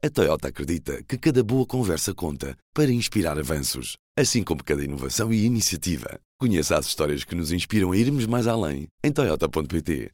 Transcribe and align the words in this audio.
A 0.00 0.08
Toyota 0.08 0.46
acredita 0.46 1.02
que 1.02 1.18
cada 1.18 1.42
boa 1.42 1.66
conversa 1.66 2.14
conta 2.14 2.56
para 2.72 2.88
inspirar 2.88 3.36
avanços, 3.36 3.96
assim 4.16 4.44
como 4.44 4.62
cada 4.62 4.84
inovação 4.84 5.32
e 5.32 5.44
iniciativa. 5.44 6.20
Conheça 6.38 6.78
as 6.78 6.86
histórias 6.86 7.24
que 7.24 7.34
nos 7.34 7.50
inspiram 7.50 7.90
a 7.90 7.96
irmos 7.96 8.24
mais 8.24 8.46
além 8.46 8.86
em 9.02 9.10
Toyota.pt. 9.10 10.12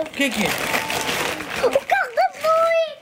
O 0.00 0.04
que 0.16 0.24
é 0.24 0.30
que 0.30 0.42
é? 0.42 0.48
O 1.64 1.70
carro 1.70 2.14
da 2.16 2.26
Blue! 2.34 2.96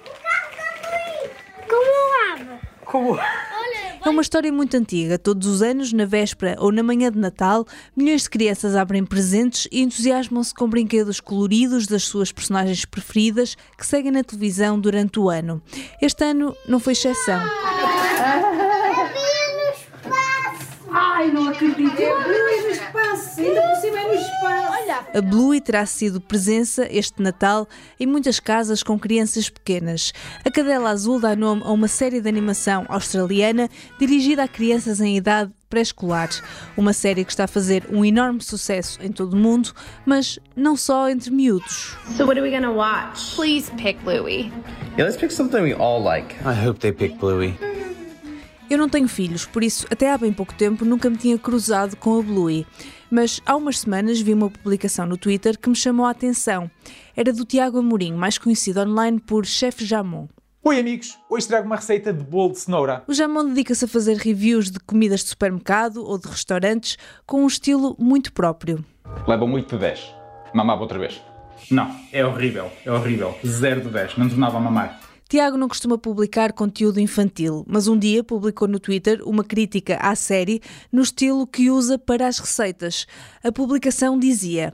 O 0.00 0.10
carro 0.20 0.50
da 0.56 0.68
Blue! 0.82 1.30
Como 1.68 1.90
lava? 2.10 2.60
Como? 2.84 3.35
É 4.06 4.08
uma 4.08 4.22
história 4.22 4.52
muito 4.52 4.76
antiga. 4.76 5.18
Todos 5.18 5.48
os 5.48 5.62
anos, 5.62 5.92
na 5.92 6.04
véspera 6.04 6.54
ou 6.60 6.70
na 6.70 6.80
manhã 6.80 7.10
de 7.10 7.18
Natal, 7.18 7.66
milhões 7.96 8.22
de 8.22 8.30
crianças 8.30 8.76
abrem 8.76 9.04
presentes 9.04 9.66
e 9.72 9.82
entusiasmam-se 9.82 10.54
com 10.54 10.68
brinquedos 10.68 11.18
coloridos 11.18 11.88
das 11.88 12.04
suas 12.04 12.30
personagens 12.30 12.84
preferidas 12.84 13.56
que 13.76 13.84
seguem 13.84 14.12
na 14.12 14.22
televisão 14.22 14.78
durante 14.78 15.18
o 15.18 15.28
ano. 15.28 15.60
Este 16.00 16.22
ano 16.22 16.54
não 16.68 16.78
foi 16.78 16.92
exceção. 16.92 17.42
havia 19.00 19.56
no 19.56 19.72
espaço! 19.74 20.68
Ai, 20.88 21.32
não 21.32 21.48
acredito. 21.48 22.00
É 22.00 22.22
Blue 22.22 22.62
no 22.62 22.68
espaço. 22.68 23.25
Ainda 23.38 23.62
por 23.62 23.76
cima 23.76 23.98
é 23.98 24.08
no 24.08 24.14
espaço. 24.14 24.72
Olha. 24.72 25.06
A 25.14 25.20
Bluey 25.20 25.60
terá 25.60 25.84
sido 25.86 26.20
presença 26.20 26.86
este 26.90 27.22
Natal 27.22 27.68
em 27.98 28.06
muitas 28.06 28.40
casas 28.40 28.82
com 28.82 28.98
crianças 28.98 29.48
pequenas. 29.48 30.12
A 30.44 30.50
Cadela 30.50 30.90
Azul 30.90 31.20
dá 31.20 31.34
nome 31.34 31.62
a 31.64 31.70
uma 31.70 31.88
série 31.88 32.20
de 32.20 32.28
animação 32.28 32.84
australiana 32.88 33.68
dirigida 33.98 34.44
a 34.44 34.48
crianças 34.48 35.00
em 35.00 35.16
idade 35.16 35.52
pré-escolar. 35.68 36.28
Uma 36.76 36.92
série 36.92 37.24
que 37.24 37.32
está 37.32 37.44
a 37.44 37.48
fazer 37.48 37.84
um 37.90 38.04
enorme 38.04 38.40
sucesso 38.42 38.98
em 39.02 39.10
todo 39.10 39.34
o 39.34 39.36
mundo, 39.36 39.72
mas 40.04 40.38
não 40.54 40.76
só 40.76 41.08
entre 41.08 41.30
miúdos. 41.30 41.96
So 42.16 42.24
what 42.24 42.38
are 42.38 42.42
we 42.42 42.50
gonna 42.50 42.70
watch? 42.72 43.34
Please 43.34 43.70
pick 43.82 43.98
Louie. 44.04 44.52
Yeah, 44.96 45.04
let's 45.04 45.16
pick 45.16 45.32
something 45.32 45.62
we 45.62 45.74
all 45.74 46.02
like. 46.02 46.34
I 46.44 46.54
hope 46.54 46.80
they 46.80 46.92
pick 46.92 47.18
Bluey. 47.18 47.58
Eu 48.68 48.78
não 48.78 48.88
tenho 48.88 49.06
filhos, 49.06 49.46
por 49.46 49.62
isso 49.62 49.86
até 49.90 50.12
há 50.12 50.18
bem 50.18 50.32
pouco 50.32 50.52
tempo 50.52 50.84
nunca 50.84 51.08
me 51.08 51.16
tinha 51.16 51.38
cruzado 51.38 51.96
com 51.96 52.18
a 52.18 52.22
Bluey. 52.22 52.66
Mas 53.08 53.40
há 53.46 53.54
umas 53.54 53.78
semanas 53.78 54.20
vi 54.20 54.34
uma 54.34 54.50
publicação 54.50 55.06
no 55.06 55.16
Twitter 55.16 55.56
que 55.56 55.68
me 55.68 55.76
chamou 55.76 56.04
a 56.04 56.10
atenção. 56.10 56.68
Era 57.16 57.32
do 57.32 57.44
Tiago 57.44 57.78
Amorim, 57.78 58.14
mais 58.14 58.38
conhecido 58.38 58.80
online 58.80 59.20
por 59.20 59.46
Chef 59.46 59.84
Jamon. 59.84 60.26
Oi 60.64 60.80
amigos, 60.80 61.16
hoje 61.30 61.46
trago 61.46 61.64
uma 61.64 61.76
receita 61.76 62.12
de 62.12 62.24
bolo 62.24 62.54
de 62.54 62.58
cenoura. 62.58 63.04
O 63.06 63.14
Jamon 63.14 63.44
dedica-se 63.44 63.84
a 63.84 63.88
fazer 63.88 64.16
reviews 64.16 64.68
de 64.68 64.80
comidas 64.80 65.20
de 65.20 65.28
supermercado 65.28 66.04
ou 66.04 66.18
de 66.18 66.26
restaurantes 66.26 66.98
com 67.24 67.44
um 67.44 67.46
estilo 67.46 67.94
muito 68.00 68.32
próprio. 68.32 68.84
Leva 69.28 69.46
muito 69.46 69.76
de 69.76 69.80
10. 69.80 70.12
Mamava 70.52 70.82
outra 70.82 70.98
vez. 70.98 71.22
Não, 71.70 71.88
é 72.12 72.26
horrível, 72.26 72.68
é 72.84 72.90
horrível. 72.90 73.38
Zero 73.46 73.80
de 73.82 73.90
10, 73.90 74.16
não 74.18 74.28
tornava 74.28 74.56
a 74.56 74.60
mamar. 74.60 75.05
Tiago 75.28 75.56
não 75.56 75.66
costuma 75.66 75.98
publicar 75.98 76.52
conteúdo 76.52 77.00
infantil, 77.00 77.64
mas 77.66 77.88
um 77.88 77.98
dia 77.98 78.22
publicou 78.22 78.68
no 78.68 78.78
Twitter 78.78 79.20
uma 79.26 79.42
crítica 79.42 79.96
à 79.96 80.14
série 80.14 80.62
no 80.92 81.02
estilo 81.02 81.48
que 81.48 81.68
usa 81.68 81.98
para 81.98 82.28
as 82.28 82.38
receitas. 82.38 83.08
A 83.42 83.50
publicação 83.50 84.16
dizia. 84.16 84.72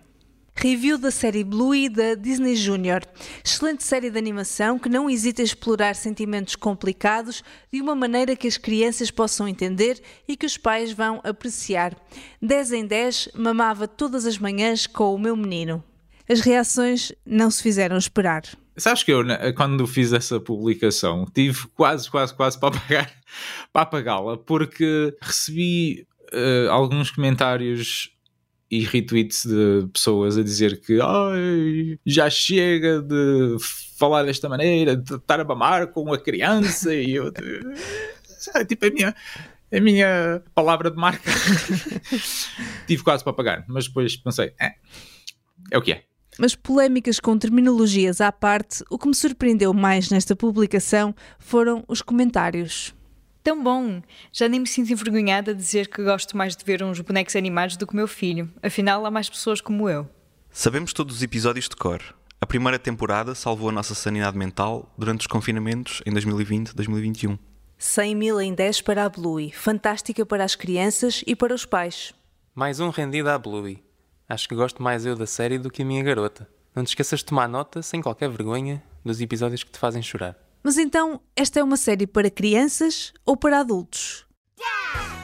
Review 0.55 0.99
da 0.99 1.11
série 1.11 1.43
Bluey 1.43 1.89
da 1.89 2.15
Disney 2.15 2.55
Junior. 2.55 3.01
Excelente 3.43 3.83
série 3.83 4.11
de 4.11 4.19
animação 4.19 4.79
que 4.79 4.91
não 4.91 5.09
hesita 5.09 5.41
em 5.41 5.45
explorar 5.47 5.97
sentimentos 5.97 6.55
complicados 6.55 7.43
de 7.73 7.81
uma 7.81 7.95
maneira 7.95 8.37
que 8.37 8.47
as 8.47 8.59
crianças 8.59 9.11
possam 9.11 9.49
entender 9.49 10.03
e 10.29 10.37
que 10.37 10.45
os 10.45 10.59
pais 10.59 10.93
vão 10.93 11.19
apreciar. 11.25 11.97
10 12.43 12.73
em 12.73 12.87
10, 12.87 13.31
mamava 13.35 13.89
todas 13.89 14.27
as 14.27 14.37
manhãs 14.37 14.87
com 14.87 15.15
o 15.15 15.19
meu 15.19 15.35
menino. 15.35 15.83
As 16.29 16.41
reações 16.41 17.11
não 17.25 17.51
se 17.51 17.63
fizeram 17.63 17.97
esperar. 17.97 18.43
Sabes 18.77 19.03
que 19.03 19.13
eu, 19.13 19.23
né, 19.23 19.53
quando 19.53 19.87
fiz 19.87 20.13
essa 20.13 20.41
publicação, 20.41 21.27
tive 21.33 21.67
quase, 21.75 22.11
quase, 22.11 22.35
quase 22.35 22.59
para 22.59 22.75
apagar, 22.77 23.13
para 23.73 23.83
apagá-la, 23.83 24.37
porque 24.39 25.15
recebi 25.21 26.07
eh, 26.33 26.67
alguns 26.71 27.11
comentários 27.11 28.11
e 28.71 28.81
retweets 28.81 29.45
de 29.45 29.87
pessoas 29.93 30.39
a 30.39 30.43
dizer 30.43 30.81
que 30.81 30.99
"Ai, 31.03 31.99
já 32.07 32.31
chega 32.31 33.03
de 33.03 33.57
falar 33.99 34.23
desta 34.25 34.49
maneira, 34.49 34.97
de 34.97 35.17
estar 35.17 35.39
a 35.39 35.45
mamar 35.45 35.89
com 35.89 36.03
uma 36.03 36.17
criança 36.19 36.95
e 36.95 37.13
eu 37.13 37.31
tipo 38.67 38.87
a 38.87 38.91
minha, 38.91 39.15
a 39.71 39.81
minha 39.81 40.43
palavra 40.55 40.91
de 40.91 40.97
marca 40.97 41.31
tive 42.89 43.03
quase 43.03 43.23
para 43.23 43.33
apagar, 43.33 43.65
mas 43.69 43.87
depois 43.87 44.17
pensei, 44.17 44.55
"É, 44.59 44.73
é 45.71 45.77
o 45.77 45.83
que 45.83 45.93
é. 45.93 46.05
Mas 46.39 46.55
polémicas 46.55 47.21
com 47.21 47.37
terminologias 47.37 48.21
à 48.21 48.33
parte, 48.33 48.83
o 48.89 48.99
que 48.99 49.07
me 49.07 49.15
surpreendeu 49.15 49.75
mais 49.75 50.11
nesta 50.11 50.35
publicação 50.35 51.15
foram 51.39 51.85
os 51.87 52.01
comentários. 52.01 52.95
Tão 53.43 53.63
bom! 53.63 54.01
Já 54.33 54.49
nem 54.49 54.61
me 54.61 54.67
sinto 54.67 54.93
envergonhada 54.93 55.53
de 55.53 55.61
dizer 55.61 55.89
que 55.89 56.03
gosto 56.03 56.37
mais 56.37 56.57
de 56.57 56.65
ver 56.65 56.83
uns 56.83 57.01
bonecos 57.01 57.37
animados 57.37 57.77
do 57.77 57.87
que 57.87 57.93
o 57.93 57.97
meu 57.97 58.09
filho. 58.09 58.49
Afinal, 58.63 59.05
há 59.05 59.11
mais 59.11 59.29
pessoas 59.29 59.61
como 59.61 59.89
eu. 59.89 60.09
Sabemos 60.51 60.93
todos 60.93 61.17
os 61.17 61.23
episódios 61.23 61.69
de 61.69 61.77
cor. 61.77 62.01
A 62.41 62.47
primeira 62.47 62.79
temporada 62.79 63.35
salvou 63.35 63.69
a 63.69 63.73
nossa 63.73 63.95
sanidade 63.95 64.37
mental 64.39 64.93
durante 64.97 65.21
os 65.23 65.27
confinamentos 65.27 66.03
em 66.07 66.13
2020-2021. 66.13 67.39
100 67.77 68.15
mil 68.15 68.41
em 68.41 68.55
10 68.55 68.81
para 68.83 69.05
a 69.05 69.09
Bluey, 69.09 69.53
fantástica 69.53 70.25
para 70.25 70.45
as 70.45 70.55
crianças 70.55 71.23
e 71.27 71.35
para 71.35 71.55
os 71.55 71.67
pais. 71.67 72.15
Mais 72.55 72.81
um 72.81 72.91
rendido 72.91 73.29
à 73.29 73.37
Bluey. 73.37 73.83
Acho 74.33 74.49
que 74.49 74.55
gosto 74.55 74.83
mais 74.83 75.05
eu 75.05 75.15
da 75.15 75.27
série 75.27 75.59
do 75.59 75.69
que 75.69 75.83
a 75.83 75.85
minha 75.85 76.03
garota. 76.03 76.49
Não 76.75 76.83
te 76.83 76.89
esqueças 76.89 77.19
de 77.19 77.27
tomar 77.27 77.47
nota, 77.47 77.83
sem 77.83 78.01
qualquer 78.01 78.31
vergonha, 78.31 78.83
dos 79.05 79.21
episódios 79.21 79.63
que 79.63 79.71
te 79.71 79.79
fazem 79.79 80.01
chorar. 80.01 80.35
Mas 80.63 80.79
então, 80.79 81.21
esta 81.37 81.61
é 81.61 81.63
uma 81.63 81.77
série 81.77 82.07
para 82.07 82.31
crianças 82.31 83.13
ou 83.27 83.37
para 83.37 83.61
adultos? 83.61 84.25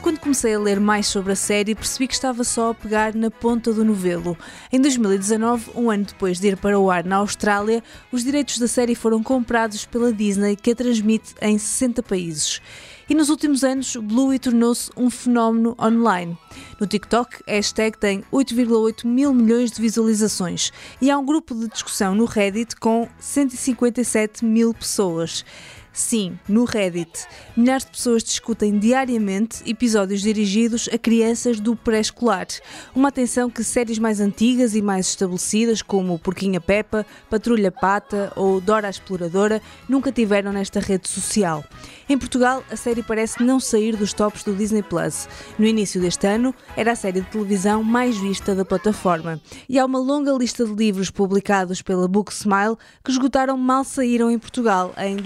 Quando 0.03 0.19
comecei 0.19 0.53
a 0.53 0.59
ler 0.59 0.79
mais 0.79 1.07
sobre 1.07 1.33
a 1.33 1.35
série, 1.35 1.73
percebi 1.73 2.07
que 2.07 2.13
estava 2.13 2.43
só 2.43 2.69
a 2.69 2.75
pegar 2.75 3.15
na 3.15 3.31
ponta 3.31 3.73
do 3.73 3.83
novelo. 3.83 4.37
Em 4.71 4.79
2019, 4.79 5.71
um 5.75 5.89
ano 5.89 6.05
depois 6.05 6.39
de 6.39 6.47
ir 6.47 6.57
para 6.57 6.79
o 6.79 6.91
ar 6.91 7.03
na 7.03 7.17
Austrália, 7.17 7.83
os 8.11 8.23
direitos 8.23 8.59
da 8.59 8.67
série 8.67 8.93
foram 8.93 9.23
comprados 9.23 9.85
pela 9.85 10.13
Disney, 10.13 10.55
que 10.55 10.71
a 10.71 10.75
transmite 10.75 11.33
em 11.41 11.57
60 11.57 12.03
países. 12.03 12.61
E 13.09 13.15
nos 13.15 13.29
últimos 13.29 13.63
anos, 13.63 13.95
Bluey 13.95 14.37
tornou-se 14.37 14.91
um 14.95 15.09
fenómeno 15.09 15.75
online. 15.81 16.37
No 16.79 16.85
TikTok, 16.85 17.37
a 17.47 17.53
hashtag 17.53 17.97
tem 17.97 18.23
8,8 18.31 19.03
mil 19.03 19.33
milhões 19.33 19.71
de 19.71 19.81
visualizações 19.81 20.71
e 21.01 21.09
há 21.09 21.17
um 21.17 21.25
grupo 21.25 21.55
de 21.55 21.67
discussão 21.67 22.13
no 22.13 22.25
Reddit 22.25 22.75
com 22.75 23.09
157 23.19 24.45
mil 24.45 24.75
pessoas. 24.75 25.43
Sim, 25.91 26.39
no 26.47 26.65
Reddit. 26.65 27.25
Milhares 27.57 27.83
de 27.83 27.91
pessoas 27.91 28.23
discutem 28.23 28.77
diariamente 28.77 29.69
episódios 29.69 30.21
dirigidos 30.21 30.87
a 30.93 30.97
crianças 30.97 31.59
do 31.59 31.75
pré-escolar. 31.75 32.47
Uma 32.95 33.09
atenção 33.09 33.49
que 33.49 33.63
séries 33.63 33.99
mais 33.99 34.19
antigas 34.19 34.75
e 34.75 34.81
mais 34.81 35.07
estabelecidas, 35.07 35.81
como 35.81 36.19
Porquinha 36.19 36.61
Peppa, 36.61 37.05
Patrulha 37.29 37.71
Pata 37.71 38.31
ou 38.35 38.61
Dora 38.61 38.87
a 38.87 38.89
Exploradora, 38.89 39.61
nunca 39.87 40.11
tiveram 40.11 40.53
nesta 40.53 40.79
rede 40.79 41.09
social. 41.09 41.63
Em 42.07 42.17
Portugal, 42.17 42.63
a 42.71 42.75
série 42.75 43.03
parece 43.03 43.43
não 43.43 43.59
sair 43.59 43.95
dos 43.95 44.13
tops 44.13 44.43
do 44.43 44.55
Disney 44.55 44.81
Plus. 44.81 45.27
No 45.57 45.65
início 45.65 46.01
deste 46.01 46.25
ano, 46.25 46.55
era 46.75 46.93
a 46.93 46.95
série 46.95 47.21
de 47.21 47.27
televisão 47.27 47.83
mais 47.83 48.17
vista 48.17 48.55
da 48.55 48.65
plataforma. 48.65 49.39
E 49.67 49.77
há 49.77 49.85
uma 49.85 49.99
longa 49.99 50.31
lista 50.31 50.65
de 50.65 50.73
livros 50.73 51.11
publicados 51.11 51.81
pela 51.81 52.07
Book 52.07 52.31
Smile 52.33 52.77
que 53.03 53.11
esgotaram 53.11 53.57
mal 53.57 53.83
saíram 53.83 54.31
em 54.31 54.39
Portugal 54.39 54.93
em 54.97 55.17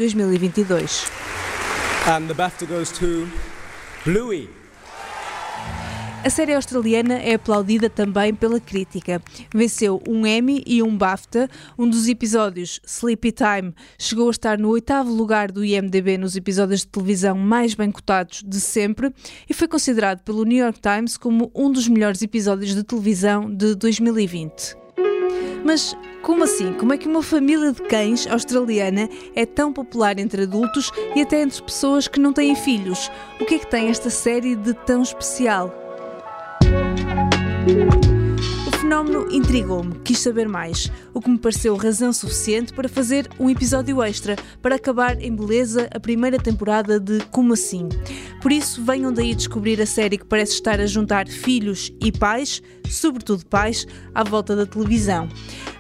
2022. 0.54 1.12
And 2.08 2.28
the 2.28 2.34
BAFTA 2.34 2.68
goes 2.68 2.92
to 3.00 3.28
Bluey. 4.06 4.50
A 6.26 6.30
série 6.30 6.54
australiana 6.54 7.16
é 7.16 7.34
aplaudida 7.34 7.90
também 7.90 8.34
pela 8.34 8.58
crítica. 8.58 9.22
Venceu 9.54 10.02
um 10.08 10.26
Emmy 10.26 10.64
e 10.66 10.82
um 10.82 10.98
BAFTA. 10.98 11.50
Um 11.78 11.90
dos 11.90 12.08
episódios, 12.08 12.80
Sleepy 12.86 13.34
Time, 13.34 13.74
chegou 14.00 14.30
a 14.30 14.32
estar 14.32 14.58
no 14.58 14.70
oitavo 14.70 15.14
lugar 15.14 15.52
do 15.52 15.66
IMDb 15.66 16.18
nos 16.18 16.38
episódios 16.38 16.82
de 16.82 16.88
televisão 16.88 17.38
mais 17.38 17.74
bem 17.74 17.92
cotados 17.92 18.42
de 18.46 18.62
sempre 18.62 19.14
e 19.50 19.54
foi 19.54 19.68
considerado 19.68 20.22
pelo 20.24 20.46
New 20.46 20.64
York 20.64 20.80
Times 20.80 21.18
como 21.18 21.52
um 21.54 21.70
dos 21.70 21.90
melhores 21.90 22.22
episódios 22.22 22.74
de 22.74 22.84
televisão 22.84 23.54
de 23.54 23.76
2020. 23.76 24.83
Mas 25.64 25.96
como 26.22 26.44
assim? 26.44 26.74
Como 26.74 26.94
é 26.94 26.98
que 26.98 27.08
uma 27.08 27.24
família 27.24 27.72
de 27.72 27.82
cães 27.84 28.28
australiana 28.28 29.10
é 29.36 29.46
tão 29.46 29.72
popular 29.72 30.20
entre 30.20 30.44
adultos 30.44 30.92
e 31.16 31.22
até 31.22 31.42
entre 31.42 31.62
pessoas 31.62 32.08
que 32.08 32.20
não 32.20 32.34
têm 32.34 32.56
filhos? 32.56 33.10
O 33.40 33.46
que 33.46 33.56
é 33.56 33.60
que 33.60 33.68
tem 33.68 33.90
esta 33.90 34.10
série 34.10 34.56
de 34.56 34.74
tão 34.74 35.02
especial? 35.02 35.74
Fenómeno 38.94 39.28
intrigou-me, 39.32 39.98
quis 40.02 40.20
saber 40.20 40.48
mais, 40.48 40.92
o 41.16 41.20
que 41.20 41.28
me 41.28 41.40
pareceu 41.40 41.76
razão 41.76 42.14
suficiente 42.14 42.72
para 42.72 42.88
fazer 42.88 43.28
um 43.40 43.50
episódio 43.50 44.04
extra 44.04 44.36
para 44.62 44.76
acabar 44.76 45.20
em 45.20 45.36
beleza 45.36 45.90
a 45.92 46.00
primeira 46.00 46.38
temporada 46.38 47.00
de 47.00 47.20
Como 47.32 47.54
Assim. 47.54 47.90
Por 48.40 48.52
isso, 48.52 48.86
venham 48.86 49.12
daí 49.12 49.34
descobrir 49.34 49.82
a 49.82 49.86
série 49.88 50.20
que 50.20 50.28
parece 50.28 50.54
estar 50.54 50.80
a 50.80 50.86
juntar 50.86 51.28
filhos 51.28 51.92
e 52.00 52.12
pais, 52.12 52.62
sobretudo 52.88 53.44
pais, 53.48 53.88
à 54.14 54.24
volta 54.24 54.56
da 54.56 54.68
televisão. 54.68 55.28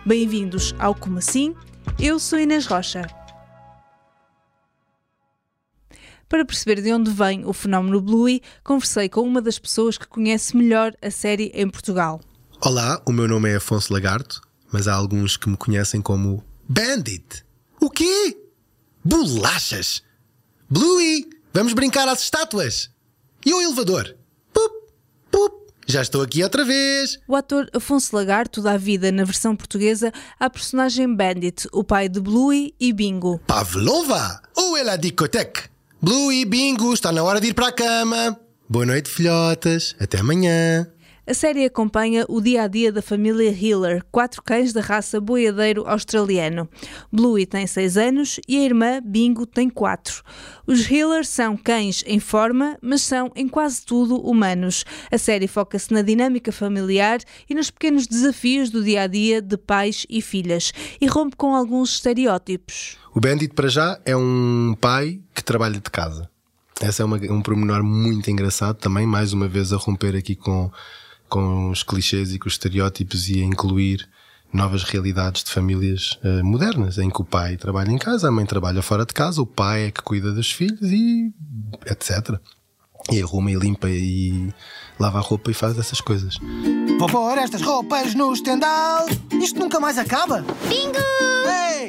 Bem-vindos 0.03 0.73
ao 0.79 0.95
Como 0.95 1.19
Assim. 1.19 1.53
Eu 1.99 2.17
sou 2.17 2.39
Inês 2.39 2.65
Rocha. 2.65 3.03
Para 6.27 6.43
perceber 6.43 6.81
de 6.81 6.91
onde 6.91 7.11
vem 7.11 7.45
o 7.45 7.53
fenómeno 7.53 8.01
Bluey, 8.01 8.41
conversei 8.63 9.07
com 9.07 9.21
uma 9.21 9.39
das 9.39 9.59
pessoas 9.59 9.99
que 9.99 10.07
conhece 10.07 10.57
melhor 10.57 10.93
a 10.99 11.11
série 11.11 11.51
em 11.53 11.69
Portugal. 11.69 12.19
Olá, 12.65 13.01
o 13.05 13.11
meu 13.11 13.27
nome 13.27 13.51
é 13.51 13.57
Afonso 13.57 13.91
Lagarto, 13.91 14.39
mas 14.71 14.87
há 14.87 14.93
alguns 14.93 15.35
que 15.35 15.49
me 15.49 15.57
conhecem 15.57 16.01
como 16.01 16.41
Bandit. 16.65 17.43
O 17.77 17.89
quê? 17.89 18.37
Bolachas! 19.03 20.01
Bluey, 20.69 21.29
vamos 21.53 21.73
brincar 21.73 22.07
às 22.07 22.21
estátuas! 22.21 22.89
E 23.45 23.53
o 23.53 23.59
elevador? 23.59 24.15
Pup, 24.53 24.71
pup, 25.29 25.73
já 25.85 26.01
estou 26.01 26.21
aqui 26.21 26.41
outra 26.41 26.63
vez! 26.63 27.19
O 27.27 27.35
ator 27.35 27.69
Afonso 27.73 28.15
Lagarto 28.15 28.61
dá 28.61 28.77
vida 28.77 29.11
na 29.11 29.25
versão 29.25 29.57
portuguesa 29.57 30.13
à 30.39 30.49
personagem 30.49 31.13
Bandit, 31.13 31.67
o 31.73 31.83
pai 31.83 32.07
de 32.07 32.21
Bluey 32.21 32.73
e 32.79 32.93
Bingo. 32.93 33.39
Pavlova! 33.39 34.41
Ou 34.55 34.77
é 34.77 34.89
a 34.89 34.95
discoteca? 34.95 35.69
Blue 36.01 36.31
e 36.31 36.45
Bingo, 36.45 36.93
está 36.93 37.11
na 37.11 37.23
hora 37.23 37.41
de 37.41 37.47
ir 37.47 37.53
para 37.53 37.67
a 37.67 37.73
cama. 37.73 38.39
Boa 38.69 38.85
noite, 38.85 39.09
filhotas. 39.09 39.97
Até 39.99 40.19
amanhã. 40.19 40.87
A 41.25 41.33
série 41.33 41.63
acompanha 41.63 42.25
o 42.27 42.41
dia 42.41 42.63
a 42.63 42.67
dia 42.67 42.91
da 42.91 43.01
família 43.01 43.49
Hiller, 43.49 44.03
quatro 44.11 44.43
cães 44.43 44.73
da 44.73 44.81
raça 44.81 45.21
boiadeiro 45.21 45.87
australiano. 45.87 46.67
Bluey 47.09 47.45
tem 47.45 47.65
6 47.65 47.95
anos 47.95 48.39
e 48.45 48.57
a 48.57 48.65
irmã 48.65 49.01
Bingo 49.01 49.45
tem 49.45 49.69
4. 49.69 50.21
Os 50.67 50.85
Hiller 50.91 51.25
são 51.25 51.55
cães 51.55 52.03
em 52.05 52.19
forma, 52.19 52.77
mas 52.81 53.03
são 53.03 53.31
em 53.37 53.47
quase 53.47 53.85
tudo 53.85 54.17
humanos. 54.17 54.83
A 55.09 55.17
série 55.17 55.47
foca-se 55.47 55.93
na 55.93 56.01
dinâmica 56.01 56.51
familiar 56.51 57.19
e 57.49 57.55
nos 57.55 57.71
pequenos 57.71 58.05
desafios 58.05 58.69
do 58.69 58.83
dia 58.83 59.03
a 59.03 59.07
dia 59.07 59.41
de 59.41 59.55
pais 59.55 60.05
e 60.09 60.21
filhas 60.21 60.73
e 60.99 61.07
rompe 61.07 61.37
com 61.37 61.55
alguns 61.55 61.93
estereótipos. 61.93 62.97
O 63.15 63.21
Bandit, 63.21 63.53
para 63.53 63.69
já, 63.69 63.97
é 64.05 64.13
um 64.13 64.75
pai 64.77 65.21
que 65.33 65.41
trabalha 65.41 65.75
de 65.75 65.89
casa. 65.89 66.29
Esse 66.81 67.01
é 67.01 67.05
uma, 67.05 67.15
um 67.15 67.41
pormenor 67.41 67.81
muito 67.81 68.29
engraçado 68.29 68.75
também, 68.75 69.07
mais 69.07 69.31
uma 69.31 69.47
vez 69.47 69.71
a 69.71 69.77
romper 69.77 70.17
aqui 70.17 70.35
com 70.35 70.69
com 71.33 71.71
os 71.71 71.81
clichês 71.81 72.31
e 72.31 72.37
com 72.37 72.47
os 72.47 72.53
estereótipos 72.53 73.27
e 73.27 73.41
a 73.41 73.43
incluir 73.43 74.07
novas 74.53 74.83
realidades 74.83 75.43
de 75.43 75.49
famílias 75.49 76.19
uh, 76.23 76.45
modernas, 76.45 76.99
em 76.99 77.09
que 77.09 77.21
o 77.23 77.25
pai 77.25 77.57
trabalha 77.57 77.89
em 77.89 77.97
casa, 77.97 78.27
a 78.27 78.31
mãe 78.31 78.45
trabalha 78.45 78.83
fora 78.83 79.03
de 79.03 79.15
casa, 79.15 79.41
o 79.41 79.45
pai 79.47 79.85
é 79.85 79.91
que 79.91 80.03
cuida 80.03 80.31
dos 80.31 80.51
filhos 80.51 80.91
e 80.91 81.33
etc. 81.87 82.39
E 83.11 83.21
arruma 83.21 83.51
e 83.51 83.55
limpa 83.55 83.89
e 83.89 84.53
lava 84.99 85.17
a 85.19 85.21
roupa 85.21 85.51
e 85.51 85.53
faz 85.53 85.77
essas 85.77 85.99
coisas. 85.99 86.37
Vou 86.99 87.09
pôr 87.09 87.37
estas 87.37 87.61
roupas 87.61 88.15
no 88.15 88.33
estendal. 88.33 89.07
Isto 89.31 89.59
nunca 89.59 89.79
mais 89.79 89.97
acaba. 89.97 90.45
Bingo! 90.67 91.03